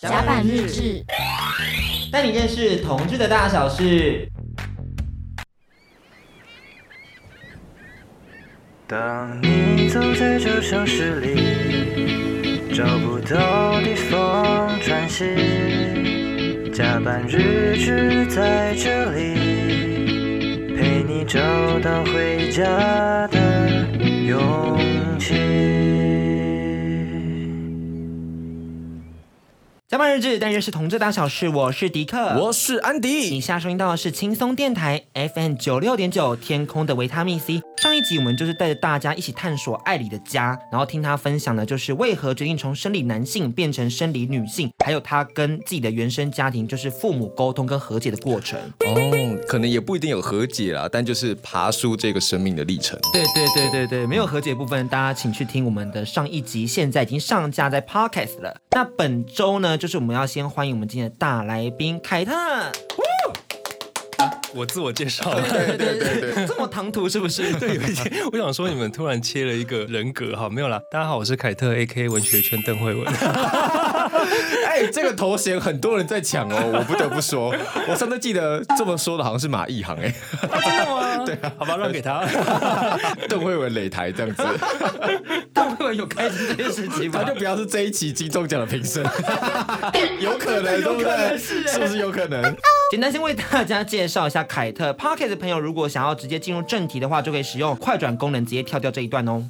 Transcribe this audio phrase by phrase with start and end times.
[0.00, 1.04] 甲板日志，
[2.12, 4.30] 带你认识同志的大小事。
[8.86, 15.24] 当你走在这城市里，找不到地方喘息，
[16.72, 21.40] 甲板日志在这里，陪你找
[21.80, 23.84] 到回家的
[24.28, 24.77] 勇
[29.90, 31.48] 甲板日志，但愿是同志大小事。
[31.48, 33.34] 我是迪克，我是安迪。
[33.34, 37.62] 以下收听到的是轻松电台 FM 九六点九，天空的维他命 C。
[37.78, 48.60] 上一集我们就是带着大家一起探索艾里的家，然后听他分享的就是为何决定从生理男性变成生理女性，还有他跟自己的原生家庭就是父母沟通跟和解的过程。
[48.80, 53.00] 哦，可能也不一定有和解啦，但就是爬梳这个生命的历程。
[53.10, 58.54] 对对对对对，没有和解部分，大家请去听我们的上一集，现在已经上架在 Podcast 了。
[58.72, 62.32] 那本周呢，就是我们要先欢迎我们今天的大来宾凯特。
[64.54, 67.52] 我自我介绍，对对对对对， 这么唐突是不是？
[67.60, 68.24] 对，有一点。
[68.32, 70.80] 我想说，你们突然切了一个人格，哈，没有啦。
[70.90, 73.06] 大家好，我是凯特，AK 文学圈邓慧文。
[74.78, 77.52] 哎、欸，这个头衔很多人在抢哦，我不得不说，
[77.88, 80.14] 我上次记得这么说的，好像是马一航哎。
[81.26, 82.24] 对啊，好吧，让给他。
[83.28, 84.42] 邓慧文擂台这样子。
[85.52, 87.22] 邓慧文有开心这件事情吗？
[87.22, 89.02] 他就不要是这一期金钟奖的评审。
[90.20, 91.36] 有可能，对不对？
[91.36, 92.40] 是是不是有可能？
[92.90, 94.92] 简单先为大家介绍一下凯特。
[94.92, 99.44] Podcast 的朋友如果想要直接进入正题的话，就可以使用快转功能，直接跳掉这一段哦。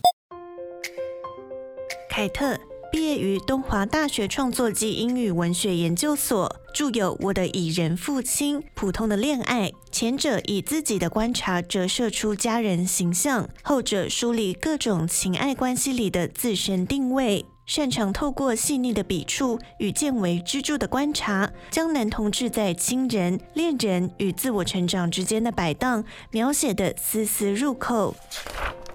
[2.08, 2.58] 凯特。
[2.90, 28.16] 毕业于东华大学创作暨英语文学研究所，著有《我的蚁人父亲》《普通的恋爱》，前者以自己的观察折射出家人形象，后者梳理各种情爱关系里的自身定位，擅长透过细腻的笔触与见微知著的观察，将男同志在亲人、恋人与自我成长之间的摆荡描写得丝丝入扣。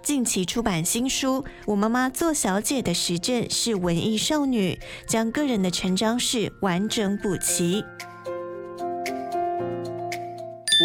[0.04, 4.74] 近期出版新书《我妈妈做小姐的实证是文艺少女》，
[5.10, 7.86] 将个人的成长史完整补齐。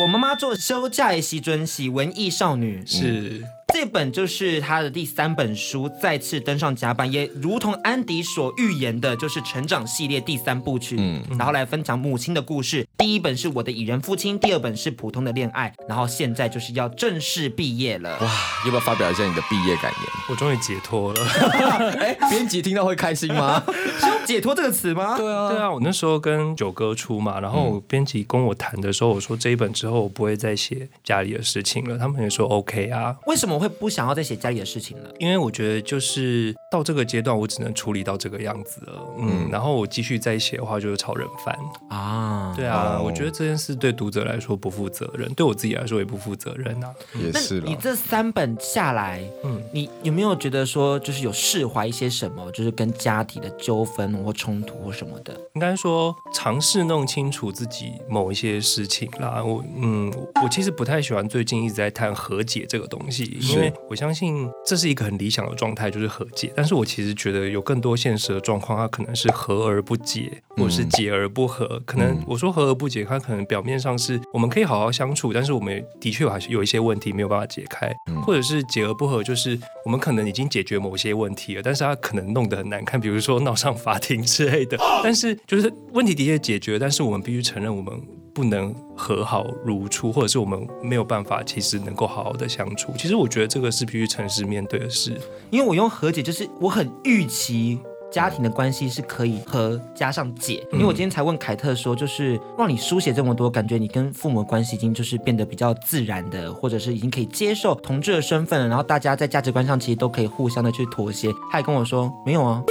[0.03, 3.43] 我妈妈做休假的时阵是文艺少女，是。
[3.75, 10.97] 这本就是他的第三本书，再次登上甲板，也如同安迪所预言的，就是成长系列第三部曲。
[10.99, 12.87] 嗯，然后来分享母亲的故事。
[12.97, 18.19] 第一本是我的蚁人父亲，第二本是普通的恋爱，然后现在就是要正式毕业了。
[18.21, 18.31] 哇，
[18.65, 20.03] 要不要发表一下你的毕业感言？
[20.31, 21.25] 我终于解脱了。
[22.01, 23.63] 哎，编辑听到会开心吗？
[24.01, 25.17] 是用解脱这个词吗？
[25.17, 25.71] 对啊，对啊。
[25.71, 31.99] 我那时候跟九哥出嘛，然后编辑跟我谈的时候，我说这一本之后我不会再写家里的事情了。
[31.99, 33.15] 他们也说 OK 啊。
[33.27, 33.69] 为什么会？
[33.79, 38.93] 不想要再写家里的事情了，因为我觉得就是到这个阶段，我只能处理到这个样子了。
[39.19, 41.57] 嗯，嗯然后我继续再写的话，就是超人番
[41.91, 42.53] 啊。
[42.57, 46.93] 对啊，哦、我觉得这件事对读者来说不负责任，对我自己来说也不负责任啊。
[47.15, 47.61] 也是。
[47.61, 55.33] 你这三本下来，嗯，你有没有觉得说，就是有释怀一些什么，就是跟家庭的纠纷或冲突或什么的？
[55.55, 59.43] 应该说尝试弄清楚自己某一些事情啦。
[59.45, 66.53] 我嗯，我其实不太喜欢最近一直在谈和解这个东西，因为我相信这是一个很理想的状态，就是和解。
[66.57, 71.81] 但是我其实觉得有更多现实的状况，它可能是和而不解，或者是解而不和。
[71.87, 84.79] 可能我说和而不解，它可能表面上是我们可以好好相处，但是我们的确还是有一些问题没有办法解开，或者是解而不和，就是我们可能已经解决某些问题了，但是它可能弄得很难看，比如说闹上法庭之类的。
[85.03, 87.93] 但是就是问题的确解决，但是我们必须承认我们
[88.39, 92.93] 不能和好如初，或者是我们没有办法其实能够好好的相处。
[92.97, 95.21] 其实我觉得这个是必须诚实面对的事。
[95.51, 97.81] 因为我用和解，就是我很预期
[98.13, 100.65] 家庭的关系是可以和加上解。
[100.73, 111.29] 因为我今天才问凯特说，就是让你书写这么多，感觉你跟父母的关系已经就是变得比较自然的，或者是已经可以接受同志的身份了，然后大家在价值观上其实都可以互相的去妥协。
[111.51, 112.63] 他也跟我说没有啊，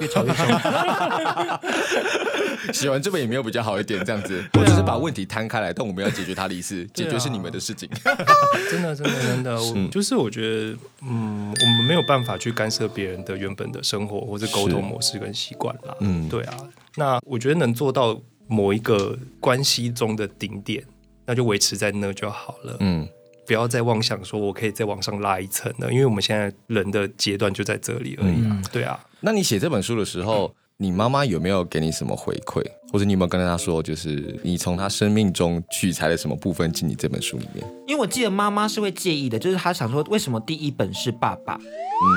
[0.00, 0.46] 越吵越凶。
[2.72, 7.88] 写完这本也没有比较好一点，这样子，我只是把问题摊开来，但我们要解决他的意思，解决是你们的事情。
[8.70, 15.96] 真的，真的，真的， 我就是我觉得，嗯，我们没有办法去干涉别人的原本的生活或者沟通模式跟习惯啦。
[16.00, 16.56] 嗯，对啊，
[16.96, 20.84] 那我觉得能做到某一个关系中的顶点，
[21.26, 22.76] 那就维持在那就好了。
[22.80, 23.08] 嗯，
[23.46, 28.50] 不要再妄想说我可以再往上拉一层了，因为我们现在人的阶段就在这里而已啊。
[28.50, 32.60] 嗯、对啊，那你写这本书的时候，你妈妈有没有给你什么回馈，
[32.92, 37.64] 或者你有没有跟她说，就是你从她生命中取材了什么部分进你这本书里面？
[37.86, 41.56] 因为我记得妈妈是会介意的，就是她想说为什么第一本是爸爸，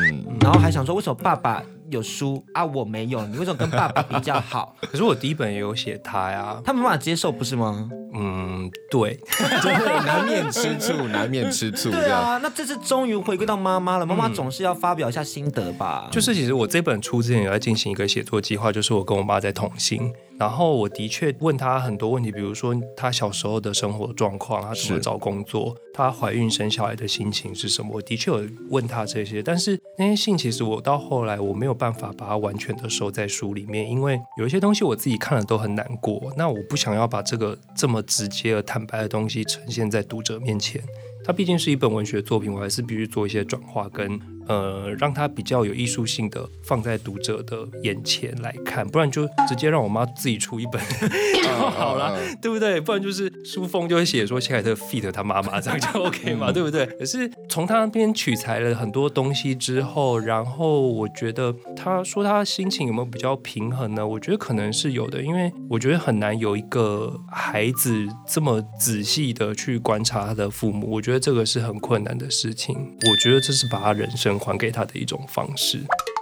[0.10, 4.76] 嗯，然后还想说为什么爸爸有书啊，我没有，你为什么跟爸爸比较好？
[4.92, 7.90] 可是我第一本也有写他呀，他没办法接受，不是吗？
[8.14, 9.20] 嗯，对，
[10.06, 11.92] 难免吃醋，难免吃醋。
[11.92, 16.08] 对啊，那这次终于回归到妈妈了，妈妈总是要发表一下心得吧？
[16.12, 20.14] 就是其实我这本出之前有在进行一个写作计划，就是我跟我妈在同行。
[20.38, 27.92] 然后我的确问她很多问题，比如说她小时候的生活状况，她怎么找工作，她怀孕生小孩的心情是什么？
[27.94, 40.82] 我的确有问她这些，但是那些信其实我到后来我没有办法把它完全的收在书里面，因为有一些东西我自己看了都很难过，那我不想要把这个这么直接而坦白的东西呈现在读者面前。
[41.26, 50.80] 它毕竟是一本文学作品，我还是必须做一些转化跟呃，让它比较有艺术性的放在读者的眼前来看，不然就直接让我妈自己出一本
[51.44, 52.80] 就好了， 对不对？
[52.80, 56.86] 不然就是书封就会写说谢凯特 feat 他妈妈这样就 OK 嘛，对不对？
[56.86, 64.06] 可是从他那边取材了很多东西之后，然后我觉得他说他心情有没有比较平衡呢？
[64.06, 72.76] 我觉得可能是有的，因为我觉得很难有一个孩子这么仔细的去观察他的父母，我觉得这个是很困难的事情。
[72.76, 74.40] 我觉得这是把他人生。
[74.46, 75.80] 还给他的一种方式。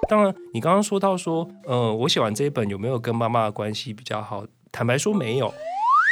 [0.07, 4.45] 当然，你刚刚说到说，呃，我写完这一本有没有跟妈妈的关系比较好？
[4.72, 5.54] 坦白说没有，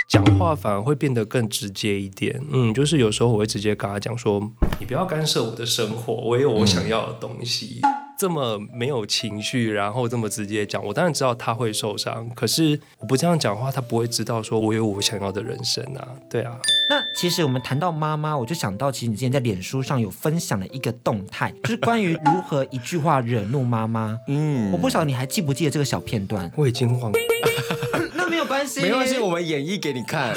[0.10, 2.42] 讲话反而会变得更直接一点。
[2.52, 4.42] 嗯，就是有时候我会直接跟他讲说，
[4.78, 7.80] 你不要干涉我的生活，我有我想要的东西。
[8.22, 12.30] 这么没有情绪，然后这么直接讲，我当然知道他会受伤。
[12.36, 16.08] 可是我不这样讲的话，他不会知道说我有我想要的人生啊。
[16.30, 16.56] 对啊。
[16.88, 24.16] 那其实我们谈到妈妈，我就想到，其实你之前在脸书上有分享了一个动态，就是关于如何一句话惹怒妈妈。
[24.28, 26.52] 嗯，我不晓得你还记不记得这个小片段？
[26.56, 27.18] 我已经忘了。
[28.14, 30.32] 那没有关系，没关系，我们演绎给你看。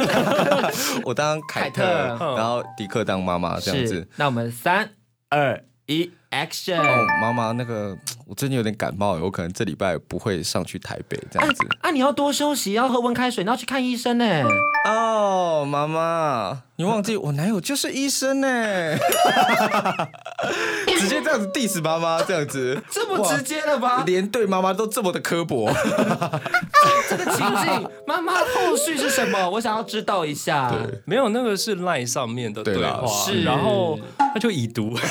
[1.05, 4.09] 我当凯特，凯特然后迪克当妈妈这样子。
[4.17, 4.89] 那我们三
[5.29, 6.13] 二一。
[6.35, 6.81] Action！
[6.81, 11.67] 哦，妈妈，那个我最近有点感冒，我可能这礼拜不会上去台北这样子。
[11.81, 14.43] 啊，啊你要多休息，要喝温开水，你要去看医生呢。
[14.87, 18.49] 哦，妈妈，你忘记我男友就是医生呢。
[20.99, 24.05] 直接这样子 diss 妈妈，这样子 这么直接了吧？
[24.07, 25.71] 连对妈妈都这么的刻薄。
[27.09, 29.51] 这个情境，妈妈后续是什么？
[29.51, 30.71] 我想要知道一下。
[30.71, 34.97] 对，没有，那个是 LINE 上面的对话，是，然后他就已读。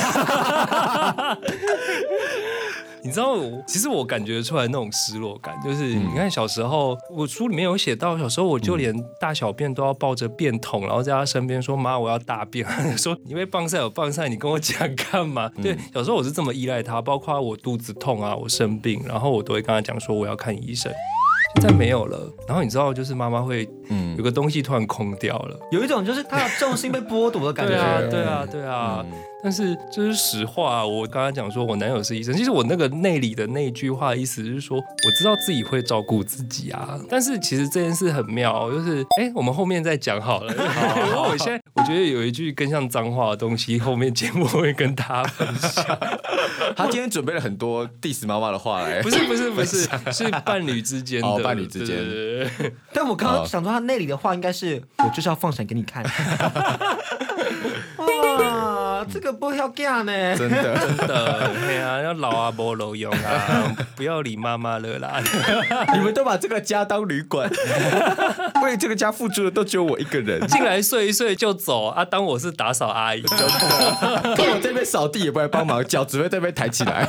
[3.04, 3.36] 你知道，
[3.68, 12.66] 其实我感觉出来那种失落感，就是你看小时候，我书里面有写到，小时候我就连大小便都要抱着便桶，然后在他身边说：“妈，我要大便。
[12.98, 20.92] ”说：“你被棒赛有棒赛，你跟我讲干嘛？”对，小时候我是这么依赖他，包括我肚子痛啊，我生病，然后我都会跟他讲说我要看医生。
[21.60, 27.74] 现在没有了，然后你知道，就是妈妈会，嗯，有个东西突然空掉了，有一种就是他的重心被剥夺的感 觉。
[27.74, 29.06] 对啊，对啊，对啊。
[29.06, 29.12] 嗯
[29.44, 36.98] 但是这是实话，我刚刚讲说我男友是医生，其实我那个内里的那句话意思是说，我知道自己会照顾自己啊。
[37.10, 40.54] 但是其实这件事很妙，就是哎，我们后面再讲好了。
[40.54, 45.86] 因为我现在我觉得有一句更像脏话的东西，后面节目会跟大家分享。
[46.75, 51.98] 他今天准备了很多 diss 妈妈的话来，不是不是不是， 是伴侣之间的、哦、伴侣之间。
[52.94, 56.04] 但我刚刚想说他内里的话应该是，我就是要放闪给你看。
[59.12, 65.22] 这个不要干呢， 真的真的，哎呀，要老啊不老用啊， 不要理妈妈了啦。
[65.94, 67.50] 你们都把这个家当旅馆，
[68.64, 77.08] 为这个家付出的都只有我一个人，进来睡一睡就走啊，当我是打扫阿姨，就我这边扫地也不来帮忙，脚只会在那边抬起来。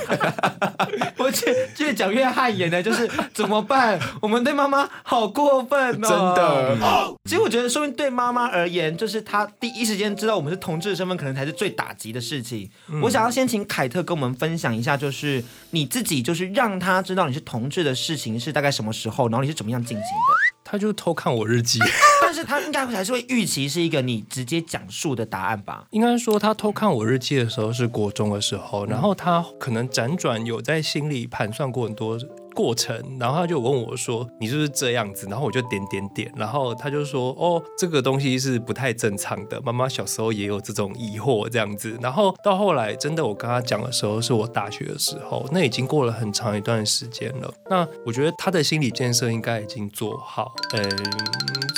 [1.17, 3.99] 我越越讲越汗颜呢，就是怎么办？
[4.21, 6.77] 我们对妈妈好过分哦，真的。
[7.25, 11.84] 其实我觉得，说明对妈妈而言，就是她第一时间知道我们是同志的身份，可能才是最大。
[11.85, 20.35] 打击的事情，嗯、我想要先请凯特跟我们分享一下，就是你自己，就是让他知道你是同志的事情是大概什么时候，然后你是怎么样进行的？
[20.65, 21.79] 他就偷看我日记，
[22.23, 25.87] 但是他应该还是会预期是一个你直接讲述的答案吧？
[25.91, 32.19] 应该说他偷看我日记的时候是国中的时候，然后他可能辗转有在心里盘算过很多。
[32.55, 39.61] 过程，然后他就问我说：“你是不是这样子？”然后我就点点点，然后他就说：“哦，这个东西是不太正常的。
[39.63, 41.99] 妈妈小时候也有这种疑惑，这样子。
[42.01, 47.53] 然后到后来，真的我跟他讲的时候，是我大学的时候，那已经过了很长一段时间了。
[47.69, 50.83] 那我觉得他的心理建设应该已经做好，嗯，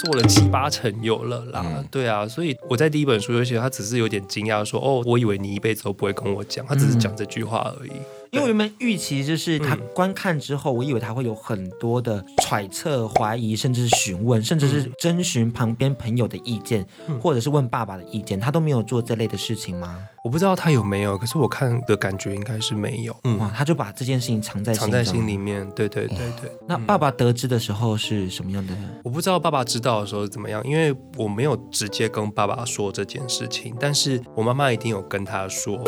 [0.05, 1.63] 做了七八成有了啦。
[1.65, 7.93] 嗯、对啊，所以我在第一本书就写，他只是有点惊讶说：‘哦，我以为你一辈子都不会跟我讲。’他只是讲这句话而已。”
[8.33, 16.87] 因为我原本预期就是他观看之后，我以为他会有很多的揣测、怀疑，甚至是询问，甚至是征询旁边朋友的意见，
[17.21, 19.99] 或者是问爸爸的意见，他都没有做这类的事情吗？
[20.25, 23.17] 我不知道他有没有，可是我看的感觉应该是没有。
[23.25, 25.69] 嗯，哇，他就把这件事情藏在藏在心里面。
[25.71, 26.51] 对对对对。
[26.67, 28.75] 那爸爸得知的时候是什么样的？
[29.05, 35.81] 我不知道爸爸知道的时候是怎么样，因为我没有直接跟爸爸说这件事情，但是我妈妈一定有跟他说。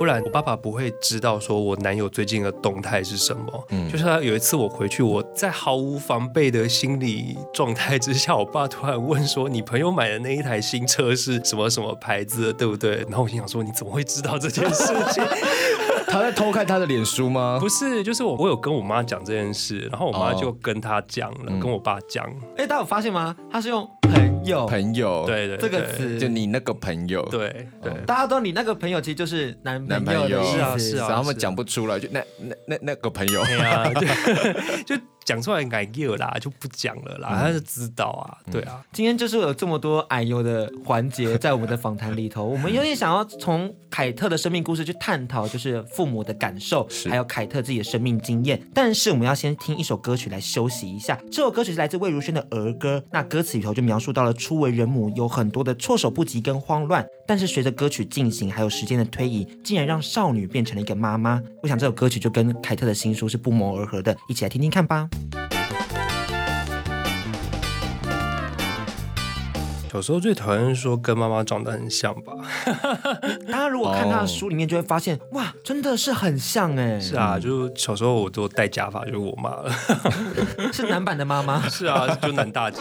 [0.00, 3.66] 不然我爸爸不会知道说我男友最近的动态是什么。
[3.68, 15.22] 嗯，就是他有一次我回去，我在毫无防备的心理状态之下，我爸突然问说：“你朋友买的那一台新车是什么什么牌子的，对不对？”然后我心想说：“你怎么会知道这件事情？”
[16.08, 17.58] 他在偷看他的脸书吗？
[17.60, 22.24] 不是，就是我我有跟我妈讲这件事，然后我妈就跟他讲了，哦、跟我爸讲。
[22.56, 23.36] 哎、嗯，大家有发现吗？
[23.52, 23.86] 他是用
[24.40, 33.92] 朋友，朋友，对对，对这个词，就你那个朋友，对对，大家都你那个朋友其实就是男男朋友，是啊是啊，然后他们讲不出来，就那那那那个朋友，对啊，
[34.86, 34.96] 就。
[35.24, 37.40] 就讲出来改掉啦，就不讲了啦。
[37.40, 38.84] 他就知道啊，对啊。
[38.92, 48.60] 今天就是有这么多哎呦的环节在我们的访谈里头， 我们有点想要从凯特的生命故事去探讨，就是父母的感受，还有凯特自己的生命经验。
[48.74, 51.18] 但是我们要先听一首歌曲来休息一下。
[51.30, 61.42] 这首歌曲是来自魏如萱的儿歌，那歌词里头就描述到了初为人母有很多的措手不及跟慌乱，但是随着歌曲进行，还有时间的推移，竟然让少女变成了一个妈妈。
[61.62, 65.09] 我想这首歌曲就跟凯特的新书是不谋而合的，一起来听听看吧。
[65.10, 65.59] tomorrow.
[69.90, 72.32] 小时候最讨厌说跟妈妈长得很像吧。
[73.50, 75.32] 大家如果看他的书里面，就会发现、oh.
[75.32, 77.00] 哇，真的是很像哎。
[77.00, 79.72] 是啊，就小时候我都戴假发，就是我妈了。
[80.72, 81.60] 是男版的妈妈。
[81.68, 82.80] 是啊，就男大姐。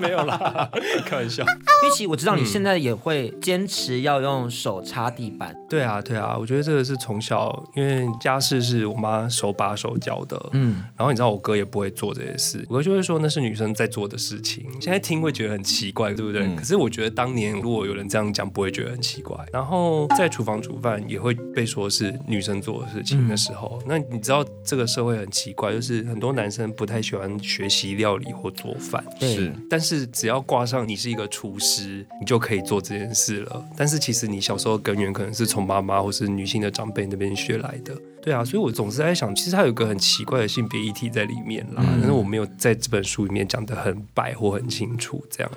[0.00, 0.68] 没有啦，
[1.06, 1.44] 开玩笑。
[1.44, 5.54] 因为其实我知道你现在也会坚持要用手擦地板。
[5.70, 10.50] 对啊，对啊，我觉得这个是从小，因为家事是我妈手把手教的。
[10.50, 10.82] 嗯。
[10.96, 14.66] 然后你知道我哥也不会做这些事，我哥就会说那是女生在做的事情。
[14.80, 16.42] 现在听会觉得很奇怪，对不对？
[16.42, 19.36] 嗯、可是我觉得当年如果有人这样讲，不会觉得很奇怪。
[19.52, 29.04] 然后在厨房煮饭也会被说是女生做的事情的时候，嗯、那你知道这个社会很奇怪，就是很多男生不太喜欢学习料理或做饭。
[29.20, 33.64] 是，但是只要挂上你是一个厨师，你就可以做这件事了。
[33.76, 37.94] 但是其实你小时候根源可能是从妈妈或是女性的长辈那边学来的。
[38.22, 45.52] 对啊，所以我总是在想，其实它有一个很奇怪的性别议题在里面啦，嗯、但是我没有在这本书里面讲的很白或很清楚这样。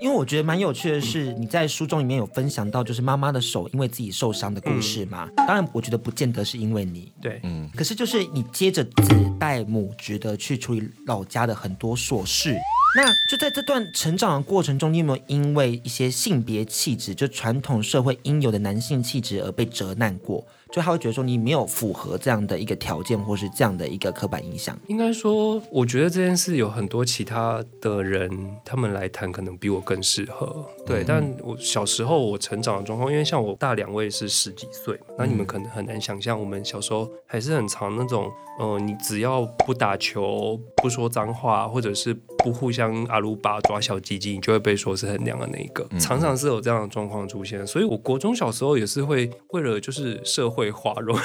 [0.00, 5.28] 因为我觉得蛮有趣的是，你在书中里面有分享到，就是妈妈的手因为自己受伤的故事嘛。
[5.36, 7.68] 嗯、当然，我觉得不见得是因为你，对，嗯。
[7.74, 12.56] 可是就是你接着子代母职的去处理老家的很多琐事。
[12.96, 20.46] 那就在这段成长的过程中，你有没有因为一些性别气质，就传统社会应有的男性气质而被责难过？
[20.70, 24.78] 就他会觉得说你没有符合这样的一个条件，或是这样的一个刻板印象。
[24.86, 28.30] 应该说，我觉得这件事有很多其他的人，
[28.64, 30.66] 他们来谈可能比我更适合。
[30.86, 42.12] 对，嗯、但我小时候我成长的状况，因为像我大两位是十几岁，那你们可能很难想象，我们小时候还是很常那种，呃，你只要不打球、不说脏话，或者是
[42.44, 45.86] 不互相阿鲁巴抓小鸡鸡，你就会被说是很娘的那一个。
[45.90, 50.57] 嗯、常常是有这样的状况出现，所以我国中小时候也是会为了就是社会。
[50.58, 51.16] 会化融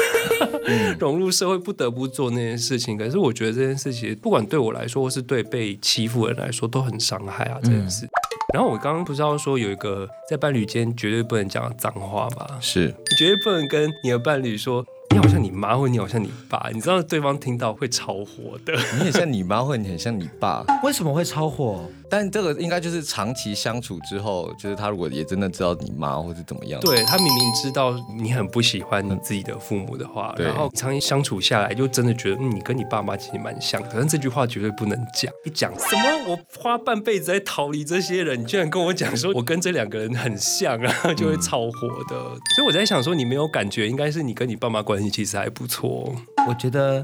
[1.00, 2.98] 融入社会，不得不做那件事情。
[2.98, 7.58] 可是我觉得这件事情，不管对我来说，或是对被欺负的人来说，都很伤害啊。
[7.64, 8.08] 这件事。
[8.54, 12.48] 然后我刚刚不是要说有一个在伴侣间绝对不能讲脏话吗？
[12.62, 14.86] 是，你绝对不能跟你的伴侣说。
[15.10, 18.74] 你好像你妈，或你好像你爸，你知道对方听到会超火的。
[18.98, 21.88] 你很像你妈，或你很像你爸，为什么会超火？
[22.14, 33.90] 但这个应该就是长期相处之后，就是他如果也真的知道你妈或者怎么样，对，他明明知道你很不喜欢你自己的父母的话，嗯、然后长期相处下来，就真的觉得、嗯、你跟你爸妈其实蛮像的。
[33.96, 42.16] 但这句话绝对不能讲，一讲什么我花半辈子在逃离这些人，你居然跟我讲说我跟这两个人很像啊， 就会超火的。
[42.16, 46.14] 嗯、所以我在想说，你没有感觉，应该是你跟你爸妈关系其实还不错。
[46.48, 47.04] 我觉得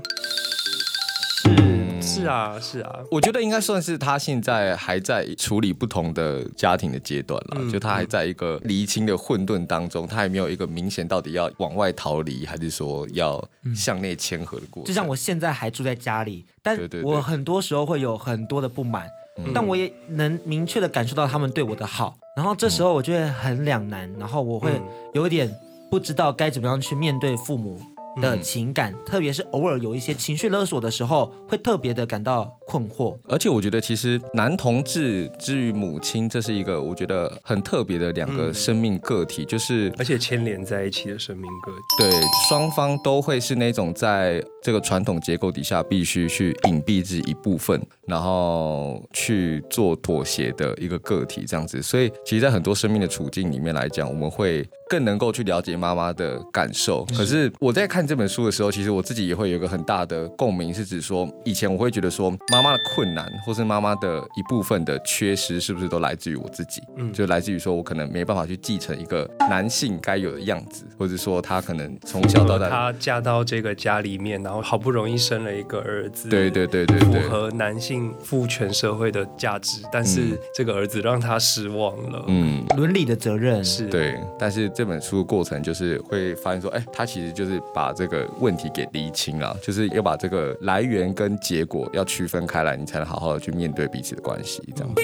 [2.19, 13.43] 是啊是啊，我觉得应该算是他现在还在处理不同的家庭的阶段了，嗯、就他还在一个厘清的混沌当中，他还没有一个明显到底要往外逃离，还是说要
[13.75, 14.85] 向内谦和的过程。
[14.85, 19.07] 就像我现在还住在家里，但我很多时候会有很多的不满，
[19.37, 24.81] 嗯、但我也能明确的感受到他们对我的好，然后这时候我就会很两难，然后我会
[25.13, 25.49] 有点
[25.89, 27.79] 不知道该怎么样去面对父母。
[28.21, 33.17] 的情感，特别是偶尔有一些情绪勒索的时候，会特别的感到困惑。
[33.27, 42.09] 而且我觉得，其实男同志之于母亲，这是一个我觉得很特别的两个生命个体，就是而且牵连在一起的生命个体。
[42.09, 51.81] 对，双方都会是那种在这个传统结构底下必须去隐蔽自己一部分，然后去做妥协的一个个体，这样子。
[51.81, 54.67] 所以，其实，在很多生命的处境里面来讲，我们会。
[54.89, 57.05] 更能够去了解妈妈的感受。
[57.15, 66.81] 可是我在看这本书的时候，其实我自己也会有一个很大的共鸣，是指说，以前我会觉得说，妈妈的困难，或是妈妈的一部分的缺失，是不是都来自于我自己？
[66.97, 82.23] 嗯，就来自于说我可能没办法去继承一个男性该有的样子，或者说他可能从小到大，他嫁到这个家里面，然后好不容易生了一个儿子，对对对对，对，符合男性父权社会的价值，但是这个儿子让他失望了。
[82.25, 84.67] 嗯，伦理的责任是对，但是。
[84.79, 94.63] 这本书的过程就是会发现说，哎，他其实就是把这个问题给厘清了，就是要把这个来源跟结果要区分开来，你才能好好的去面对彼此的关系。
[94.73, 95.01] 这样子，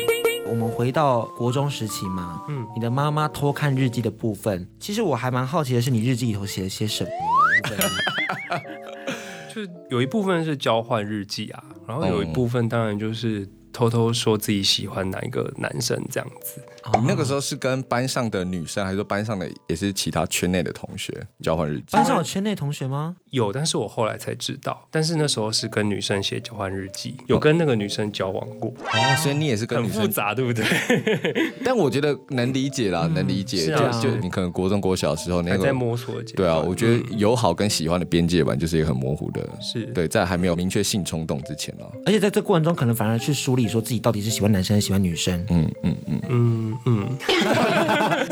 [0.48, 7.10] 我们回到国中时期嘛，嗯，你的妈妈偷看日记的部分，其实我还蛮好奇的是，你日记里头写了些什么？
[9.56, 16.62] 就有一部分是交换日记啊，然后有一部分当然就是偷偷说自己喜欢哪一个男生这样子。
[16.94, 21.12] 你那个时候是跟班上的女生，还是说班上的也是其他圈内的同学
[21.42, 21.86] 交换日记？
[21.92, 23.16] 班上有圈内同学吗？
[23.32, 24.88] 有，但是我后来才知道。
[24.92, 28.70] 但是那时候是跟女生写交换日记，有跟那个女生交往过。
[28.70, 30.64] 哦，所以你也是跟女生很复杂，对不对？
[31.66, 33.66] 但我觉得能理解啦，能理解。
[33.66, 36.36] 就就你可能国中、国小的时候那个在摸索阶。
[36.36, 39.48] 对啊，我觉得友好跟喜欢的边界吧，就是一个很模糊的。
[39.60, 41.90] 是对，在还没有明确性冲动之前啊。
[42.06, 45.44] 而且在这过程中，可能反而去梳理说自己到底是喜欢男生还是喜欢女生。
[45.50, 47.18] 嗯嗯嗯嗯嗯。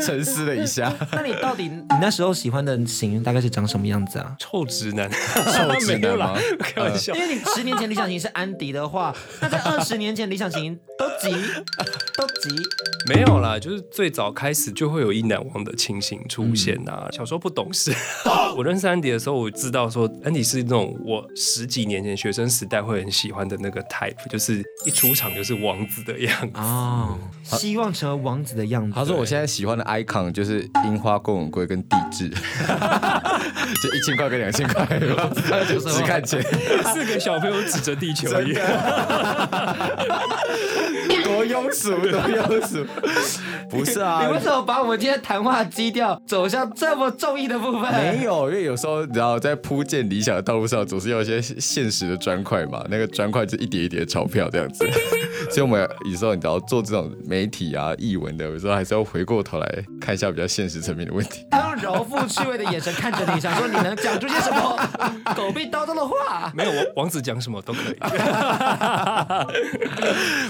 [0.00, 4.34] 沉思了一下，那你到底你那时候喜欢的型大概是长什么样子啊？
[4.38, 6.34] 臭直男，臭直男吗？
[6.58, 11.30] 开玩笑，因为你十年前理想型是安迪的话，那在二十年前理想型都急
[12.16, 12.54] 都急。
[13.06, 17.08] 没有啦，就是最早开始就会有一难忘的情形出现啊。
[17.12, 17.92] 小时候不懂事，
[18.56, 28.92] 我认识安迪的时候，我知道说安迪是那种我十几年前学生时代会很喜欢的那个 type，就是一出场就是王子的样子啊， 希望成为王子的样子。
[28.94, 32.36] 他说我现在喜欢的 icon 就是樱花、公文贵跟地质，就
[33.94, 36.42] 一千块跟两千块，只看钱，
[36.92, 38.66] 四个小朋友指着地球一样，
[39.46, 40.83] 多
[41.54, 42.84] 庸俗，多庸俗。
[43.70, 47.92] 不是啊，你为什么把我们今天谈话基调走向这么重义的部分？
[47.92, 52.84] 没有，因为有时候你知道在铺建理想的道路上，总是要一些现实的砖块嘛。
[52.90, 54.84] 那个砖块就一叠一叠的钞票这样子，
[55.50, 61.46] 所以我们有时候你知道做这种媒体啊、译文的，有时候还是要回过头来看一下比较现实层面的问题。
[61.50, 64.78] 他用柔肤趣味的眼神看着你，想说你能讲出些什么
[65.34, 66.52] 狗屁叨叨的话？
[66.54, 67.96] 没有，王子讲什么都可以。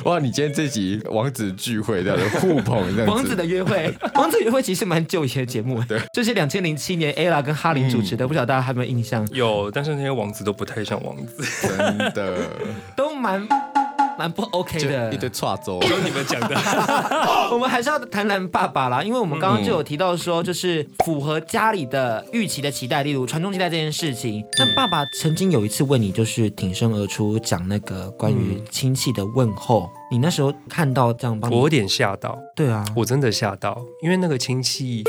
[0.05, 9.27] 哇，你今天这集王子聚会这样的互捧这样子，王子的约会， 王子约会其实蛮旧以前的节目，对，就是两千零七年 Ella 跟哈林主持的，嗯、不晓得大家还有没有印象？
[9.33, 12.39] 有，但是那些王子都不太像王子，真的，
[12.97, 13.74] 都蛮。
[14.19, 16.55] 蛮不 OK 的，一堆错州，有你们讲的。
[17.53, 24.45] 我们还是要谈谈爸爸啦，因为我们刚刚就有提到说，就是符合家里的预期的期待，例如传宗接代这件事情。
[24.59, 32.39] 那爸爸曾经有一次问你，就是挺身而出讲那个关于亲戚的问候，你那时候看到这样，我有点吓到。
[32.57, 35.05] 对啊，我真的吓到，因为那个亲戚。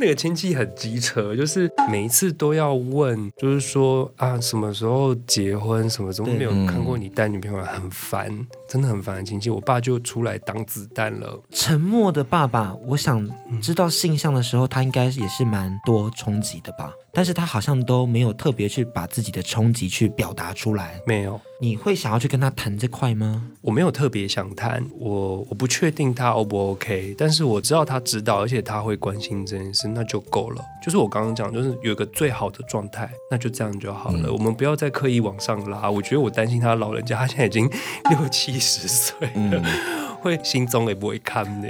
[0.00, 5.90] 那个亲戚很机车，就是每一次都要问，就是说啊，什么时候结婚？
[5.90, 7.58] 什么时候没有看过你带女朋友？
[7.64, 9.50] 很烦，真的很烦的亲戚。
[9.50, 11.42] 我爸就出来挡子弹了。
[11.50, 13.28] 沉默的爸爸，我想
[13.60, 16.92] 知道性向的时候，他应该也是蛮多冲击的吧？
[17.12, 21.00] 但是他好像都没有特别去把自己的冲击去表达出来。
[21.06, 21.40] 没有。
[21.60, 23.50] 你会想要去跟他谈这块吗？
[23.62, 30.64] 我没有特别想谈，我我不确定他 O 不 OK，但是我知道他知道，而且他会关心这件事，那就够了。
[30.80, 34.28] 就是我刚刚讲，就是有一个最好的状态，那就这样就好了。
[34.28, 35.90] 嗯、我们不要再刻意往上拉。
[35.90, 37.68] 我觉得我担心他老人家，他现在已经
[38.10, 39.32] 六七十岁了。
[39.34, 39.64] 嗯
[40.20, 41.68] 会心中也不会看的，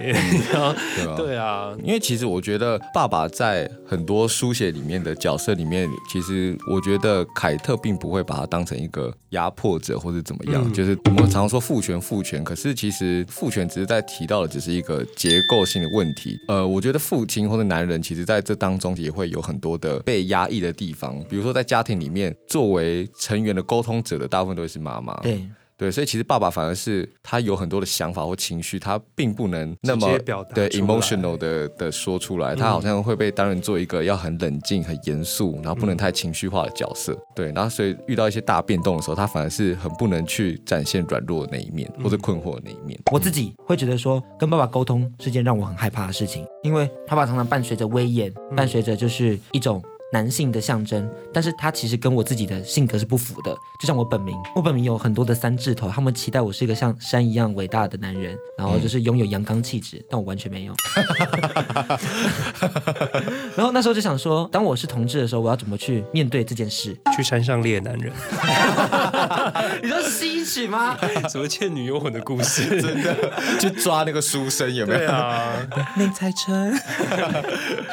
[1.16, 10.62] 对啊，因为其实我觉得爸爸在很多书写里面的角色里面，其实我觉得凯特并不会把他当成一个压迫者或者怎么样。
[10.64, 16.36] 嗯、就是我们常常说父权父权，可是其实父权只是在提到的只是一个结构性的问题。
[16.48, 25.14] 呃，我觉得父亲或者男人其实在这当中也会有很多的被压抑的地方，比如说在家庭里面作为成员的沟通者的大部分都是妈妈。
[25.20, 25.42] 对。
[25.78, 30.18] 对，所以其实爸爸反而是他有很多的想法或情绪，他并不能那么
[30.52, 37.16] 对 emotional 的的说出来，他好像会被当成做一个要很冷静、很严肃，然后不能太情绪化的角色。
[37.32, 42.98] 对，然后所以遇到一些大变动的时候，他反而是很不能去展现软弱的那一面，或者困惑的那一面。
[43.12, 49.80] 我自己会觉得说，跟爸爸沟通是件让我很害怕的事情，因为爸爸常常伴随着威严，伴随着就是一种
[50.12, 53.54] 男性的象征，但是他其实跟我自己的性格是不符的。
[53.78, 60.74] 就像我本名，我本名有很多的三字头，他们期待我是一个像山一样伟大的男人，然后就是拥有阳刚气质，但我完全没有。
[63.56, 66.96] 然后那时候就想说，当我是同志的时候，我要怎么去面对这件事？
[67.16, 68.12] 去山上猎男人，
[69.82, 70.96] 你说吸取吗？
[71.28, 72.80] 什么《倩女幽魂》的故事？
[72.80, 73.14] 真的
[73.60, 74.98] 去抓那个书生有没有？
[74.98, 75.52] 对啊，
[75.96, 76.72] 内猜春，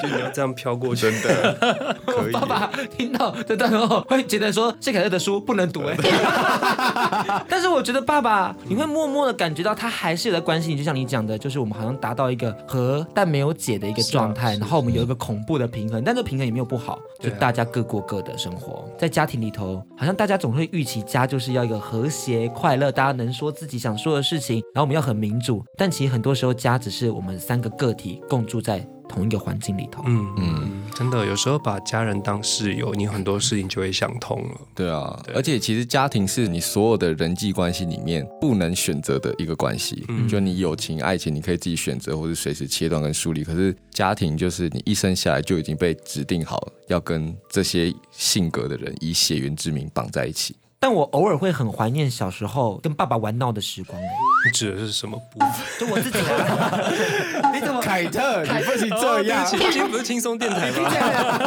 [0.02, 1.02] 就你要这样飘过去。
[1.06, 2.32] 真的可以。
[2.32, 5.96] 爸爸听到这段后会觉得说谢凯乐的书不能读哎，
[7.48, 30.04] 但是我觉得爸爸你会默默的感觉到他还是有在关心你，就像你讲的，就是我们好像达到一个和但没有解的一个状态，然后我们有一个恐怖的平衡，但这平衡也没有不好，就大家各过各的生活，在家庭里头，好像大家总会预期家就是要一个和谐快乐，大家能说自己想说的事情，然后我们要很民主，但其实很多时候家只是我们三个个体共住在同一个环境里头。
[30.08, 34.62] 嗯嗯，真的，有时候把家人当室友，你很多事情就会想通了。
[34.74, 40.04] 对啊，对而且其实家庭是你所有的人际关系里面不能选择的一个关系。
[40.10, 43.44] 嗯，就你友情、爱情，你可以自己选择，或者随时切断跟疏离。
[43.44, 50.56] 可是家庭就是你一生下来就已经被指定好，要跟这些性格的人以血缘之名绑在一起。
[50.80, 54.00] 但我偶尔会很怀念小时候跟爸爸玩闹的时光。
[54.46, 55.50] 你指的是什么部分？
[55.80, 57.50] 就我自己啊！
[57.52, 59.44] 你怎么，凯特，你不行这样。
[59.44, 60.88] 今天不是轻松电台吗？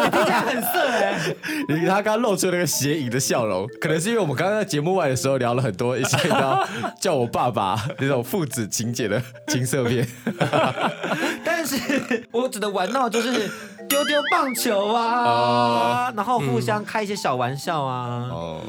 [0.04, 1.20] 你听起来很色哎！
[1.68, 6.68] 你他刚刚露出那个邪淫的笑容，可能是因为我们刚刚在节目外的时候聊了很多一些叫
[7.00, 10.04] 叫我爸爸那种父子情节的情色片。
[11.44, 11.76] 但是
[12.32, 13.48] 我指的玩闹就是
[13.88, 18.28] 丢丢棒球啊，然后互相开一些小玩笑啊。
[18.32, 18.60] 哦。